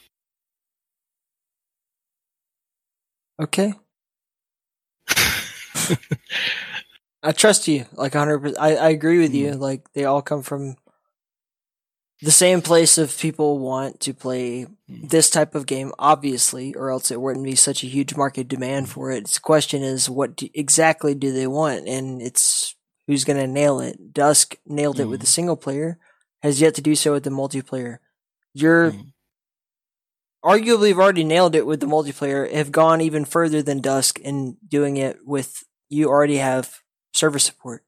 [3.44, 3.74] okay.
[7.24, 8.56] I trust you like 100%.
[8.60, 9.52] I, I agree with you.
[9.52, 9.60] Mm.
[9.60, 10.76] Like they all come from
[12.22, 15.10] the same place of people want to play mm.
[15.10, 18.88] this type of game, obviously, or else it wouldn't be such a huge market demand
[18.88, 18.90] mm.
[18.90, 19.28] for it.
[19.28, 21.88] The question is, what do, exactly do they want?
[21.88, 22.76] And it's
[23.08, 24.14] who's going to nail it.
[24.14, 25.98] Dusk nailed it with the single player,
[26.42, 28.00] has yet to do so with the multiplayer.
[28.54, 29.14] You're Mm.
[30.44, 34.58] arguably have already nailed it with the multiplayer, have gone even further than Dusk in
[34.68, 36.82] doing it with you already have
[37.14, 37.84] server support.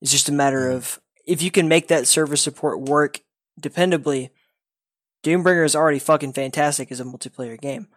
[0.00, 0.74] It's just a matter Mhm.
[0.76, 3.20] of if you can make that server support work
[3.60, 4.30] dependably.
[5.24, 7.88] Doombringer is already fucking fantastic as a multiplayer game.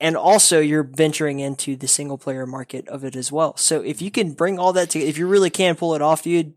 [0.00, 3.56] And also you're venturing into the single player market of it as well.
[3.56, 6.22] So if you can bring all that together, if you really can pull it off,
[6.22, 6.54] dude,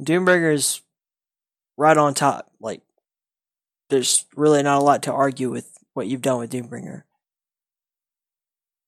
[0.00, 0.80] Doombringer is
[1.78, 2.50] right on top.
[2.60, 2.82] Like
[3.88, 7.04] there's really not a lot to argue with what you've done with Doombringer.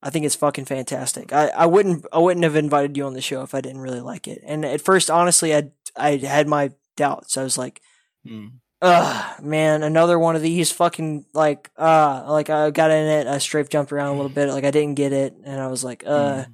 [0.02, 1.32] I think it's fucking fantastic.
[1.32, 4.00] I, I wouldn't I wouldn't have invited you on the show if I didn't really
[4.00, 4.42] like it.
[4.46, 7.36] And at first, honestly, I I had my doubts.
[7.36, 7.80] I was like,
[8.26, 8.60] Mm.
[8.82, 13.38] ugh, man, another one of these fucking like uh like I got in it, I
[13.38, 16.02] strafe jumped around a little bit, like I didn't get it, and I was like,
[16.06, 16.46] uh, Mm.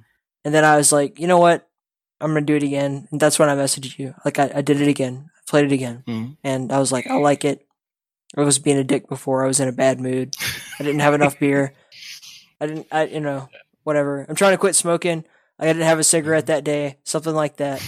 [0.45, 1.67] and then I was like, you know what,
[2.21, 4.13] I'm gonna do it again, and that's when I messaged you.
[4.25, 6.37] Like I, I did it again, played it again, Mm.
[6.43, 7.65] and I was like, I like it.
[8.37, 9.43] I was being a dick before.
[9.43, 10.35] I was in a bad mood.
[10.79, 11.73] I didn't have enough beer.
[12.59, 12.87] I didn't.
[12.91, 13.49] I you know
[13.83, 14.25] whatever.
[14.27, 15.23] I'm trying to quit smoking.
[15.59, 16.97] I didn't have a cigarette that day.
[17.03, 17.81] Something like that.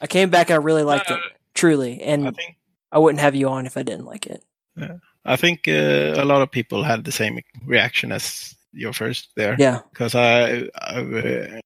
[0.00, 0.50] I came back.
[0.50, 1.18] I really liked it,
[1.54, 2.56] truly, I and think
[2.92, 4.42] I wouldn't have you on if I didn't like it.
[4.76, 4.98] Yeah.
[5.24, 9.56] I think uh, a lot of people had the same reaction as your first there.
[9.58, 11.60] Yeah, because I I've uh,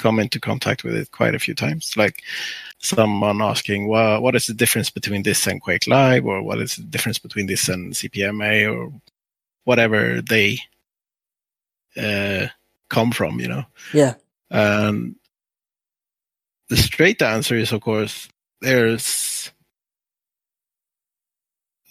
[0.00, 1.96] come into contact with it quite a few times.
[1.96, 2.22] Like
[2.78, 6.76] someone asking, "Well, what is the difference between this and Quake Live, or what is
[6.76, 8.92] the difference between this and CPMA, or
[9.64, 10.58] whatever they
[11.96, 12.48] uh,
[12.88, 14.14] come from?" You know, yeah,
[14.50, 15.16] and
[16.68, 18.28] the straight answer is, of course,
[18.60, 19.52] there's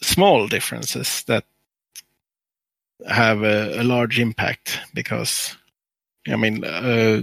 [0.01, 1.43] small differences that
[3.07, 5.55] have a, a large impact because,
[6.27, 7.21] I mean, uh,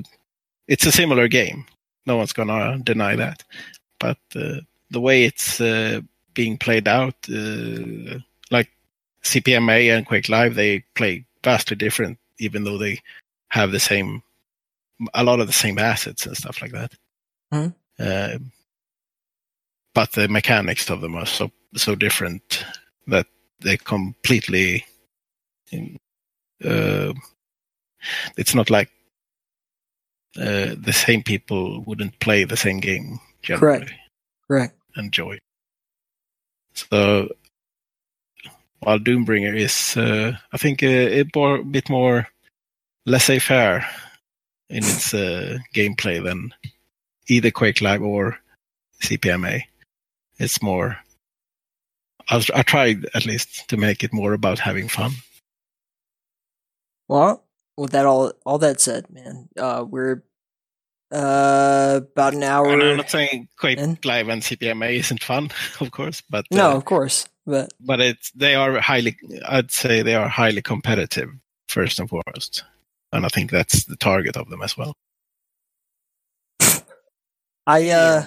[0.69, 1.67] it's a similar game.
[2.07, 3.43] No one's gonna deny that,
[3.99, 4.61] but uh,
[4.91, 6.01] the way it's uh,
[6.35, 8.19] being played out, uh,
[8.51, 8.71] like
[9.25, 13.01] CPMA and Quake Live, they play vastly different, even though they
[13.49, 14.23] have the same,
[15.15, 16.93] a lot of the same assets and stuff like that.
[17.53, 17.75] Mhm.
[17.99, 18.39] Uh,
[19.95, 22.65] but the mechanics of them are so so different
[23.07, 23.27] that
[23.61, 24.85] they completely.
[26.65, 27.13] Uh,
[28.37, 28.91] it's not like
[30.39, 33.93] uh, the same people wouldn't play the same game generally Correct.
[34.49, 34.75] correct.
[34.97, 35.39] enjoy.
[36.75, 37.29] So
[38.81, 42.29] while Doombringer is, uh, I think, uh, a bit more
[43.07, 43.87] laissez-faire
[44.69, 46.53] in its uh, gameplay than
[47.29, 48.39] either Quake Live or
[49.03, 49.63] CPMA.
[50.39, 50.99] It's more
[52.29, 55.13] I, I tried at least to make it more about having fun.
[57.09, 57.45] Well,
[57.77, 60.23] with that all all that said, man, uh, we're
[61.13, 62.69] uh about an hour.
[62.69, 63.99] And I'm not saying Quake in.
[64.05, 65.51] Live and CPMA isn't fun,
[65.81, 69.17] of course, but No, uh, of course, but but it's they are highly.
[69.47, 71.31] I'd say they are highly competitive
[71.69, 72.65] first and foremost,
[73.13, 74.97] and I think that's the target of them as well.
[77.67, 78.25] I uh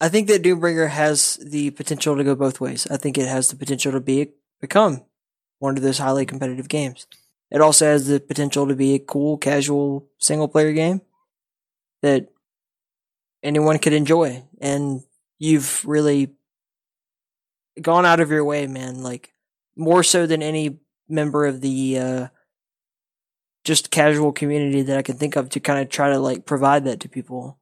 [0.00, 2.86] I think that Doombringer has the potential to go both ways.
[2.88, 4.28] I think it has the potential to be
[4.60, 5.04] become
[5.58, 7.06] one of those highly competitive games.
[7.50, 11.00] It also has the potential to be a cool, casual single player game
[12.02, 12.28] that
[13.42, 14.44] anyone could enjoy.
[14.60, 15.02] And
[15.38, 16.30] you've really
[17.80, 19.02] gone out of your way, man.
[19.02, 19.32] Like
[19.76, 20.78] more so than any
[21.08, 22.26] member of the uh,
[23.64, 26.84] just casual community that I can think of to kind of try to like provide
[26.84, 27.58] that to people.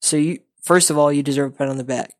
[0.00, 2.14] So you, first of all, you deserve a pat on the back.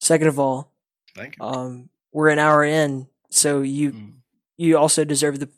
[0.00, 0.72] Second of all,
[1.14, 1.44] Thank you.
[1.46, 4.12] um, we're an hour in, so you Mm.
[4.58, 5.48] you also deserve the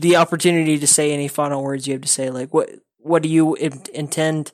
[0.00, 2.30] the opportunity to say any final words you have to say.
[2.30, 4.52] Like what what do you in- intend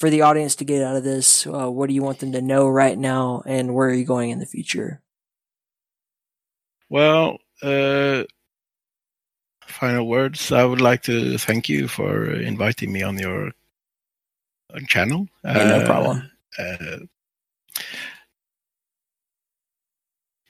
[0.00, 1.46] for the audience to get out of this?
[1.46, 4.30] Uh, what do you want them to know right now, and where are you going
[4.30, 5.00] in the future?
[6.88, 8.24] Well, uh,
[9.66, 10.52] final words.
[10.52, 13.52] I would like to thank you for inviting me on your
[14.74, 15.28] uh, channel.
[15.44, 16.30] Hey, no Uh, problem.
[16.58, 16.96] uh,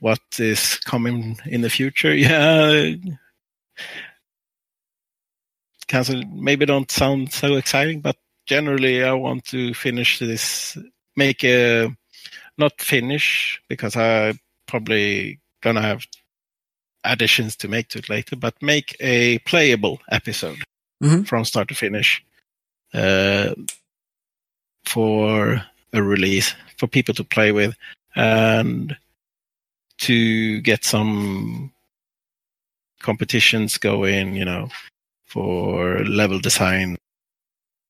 [0.00, 2.14] what is coming in the future?
[2.16, 2.94] Yeah,
[5.92, 8.16] cancel maybe don't sound so exciting, but
[8.46, 10.78] generally I want to finish this,
[11.16, 11.94] make a
[12.56, 14.32] not finish because I
[14.66, 16.06] probably gonna have
[17.04, 20.58] additions to make to it later, but make a playable episode
[21.02, 21.26] Mhm.
[21.26, 22.24] from start to finish
[22.94, 23.54] uh,
[24.86, 25.62] for
[25.92, 27.74] a release for people to play with
[28.16, 28.96] and
[29.98, 31.70] to get some
[33.00, 34.68] competitions going, you know,
[35.32, 36.96] for level design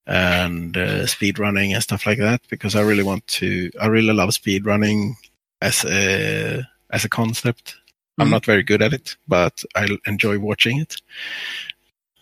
[0.07, 4.12] and uh, speed running and stuff like that because I really want to I really
[4.12, 5.16] love speed running
[5.61, 7.76] as a as a concept.
[8.18, 8.30] I'm Mhm.
[8.32, 10.97] not very good at it, but I enjoy watching it.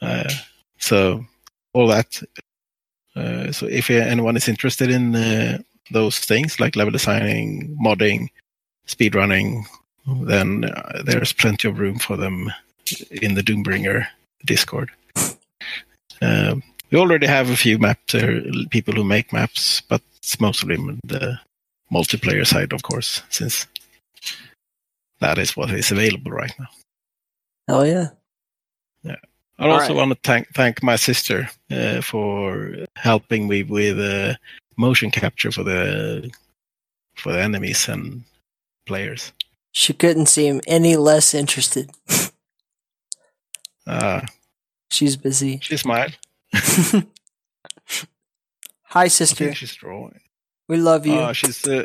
[0.00, 0.30] Uh,
[0.78, 1.24] so
[1.72, 2.22] all that.
[3.16, 5.58] Uh, so if anyone is interested in uh,
[5.90, 8.28] those things like level designing, modding,
[8.86, 9.66] speed running,
[10.06, 12.52] then uh, there's plenty of room for them
[13.10, 14.06] in the Doombringer
[14.46, 14.90] Discord.
[16.20, 18.40] Um, we already have a few maps, uh,
[18.70, 21.38] people who make maps, but it's mostly the
[21.92, 23.66] multiplayer side, of course, since
[25.20, 26.68] that is what is available right now.
[27.68, 28.08] Hell yeah!
[29.60, 29.96] I All also right.
[29.96, 34.34] want to thank thank my sister uh, for helping me with uh,
[34.78, 36.30] motion capture for the
[37.14, 38.24] for the enemies and
[38.86, 39.32] players.
[39.72, 41.90] She couldn't seem any less interested.
[43.86, 44.22] Uh,
[44.90, 45.58] She's busy.
[45.62, 46.16] She's smiled.
[48.84, 49.54] Hi, sister.
[49.54, 50.20] she's drawing.
[50.68, 51.14] We love you.
[51.18, 51.84] Oh, she's uh,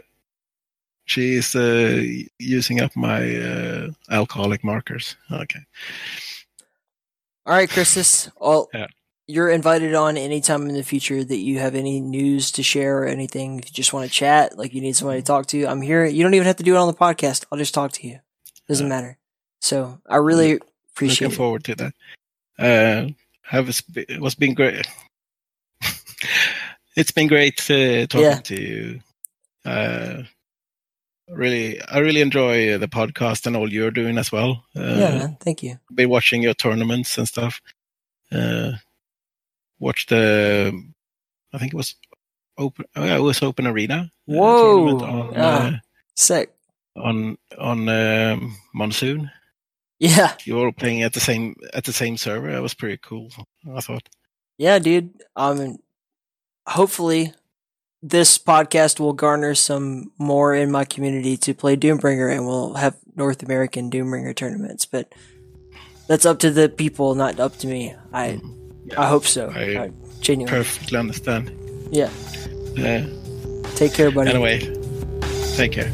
[1.05, 2.01] she's uh,
[2.39, 5.15] using up my uh, alcoholic markers.
[5.31, 5.59] Okay.
[7.45, 8.31] All right, Kristus.
[8.39, 8.87] Well, Yeah.
[9.27, 13.05] you're invited on anytime in the future that you have any news to share or
[13.05, 13.59] anything.
[13.59, 16.05] If you just want to chat, like you need somebody to talk to, I'm here.
[16.05, 17.45] You don't even have to do it on the podcast.
[17.51, 18.19] I'll just talk to you.
[18.67, 18.89] Doesn't Yeah.
[18.89, 19.17] matter.
[19.61, 20.59] So I really
[20.93, 21.37] appreciate Looking it.
[21.37, 21.93] forward to that.
[22.57, 23.07] Uh,
[23.43, 24.87] have it was been great.
[26.95, 28.39] it's been great uh, talking Yeah.
[28.39, 28.99] to you.
[29.65, 30.23] Uh,
[31.29, 34.63] really, I really enjoy the podcast and all you're doing as well.
[34.75, 35.37] Uh, yeah, man.
[35.39, 35.79] Thank you.
[35.93, 37.61] Been watching your tournaments and stuff.
[38.31, 38.73] Uh,
[39.79, 40.71] watched the,
[41.53, 41.95] I think it was
[42.57, 42.85] open.
[42.95, 43.95] Oh yeah, it was Open Arena.
[43.95, 44.99] uh, Whoa.
[44.99, 45.79] tournament on Ah.
[46.15, 46.51] Sick.
[46.95, 49.29] uh, on on um, monsoon.
[49.99, 50.33] Yeah.
[50.43, 52.51] You were all playing at the same at the same server.
[52.51, 53.29] That was pretty cool.
[53.73, 54.07] I thought.
[54.57, 55.11] Yeah, dude.
[55.35, 55.77] Um,
[56.67, 57.33] hopefully
[58.01, 62.95] this podcast will garner some more in my community to play Doombringer and we'll have
[63.15, 65.11] North American Doombringer tournaments, but
[66.07, 67.95] that's up to the people, not up to me.
[68.13, 68.39] I,
[68.95, 69.49] I hope so.
[69.49, 70.55] I I genuinely.
[70.57, 71.51] perfectly understand.
[71.91, 72.11] Yeah.
[72.75, 73.07] Yeah.
[73.75, 74.29] Take care, buddy.
[74.29, 74.59] anyway,
[75.55, 75.91] take care.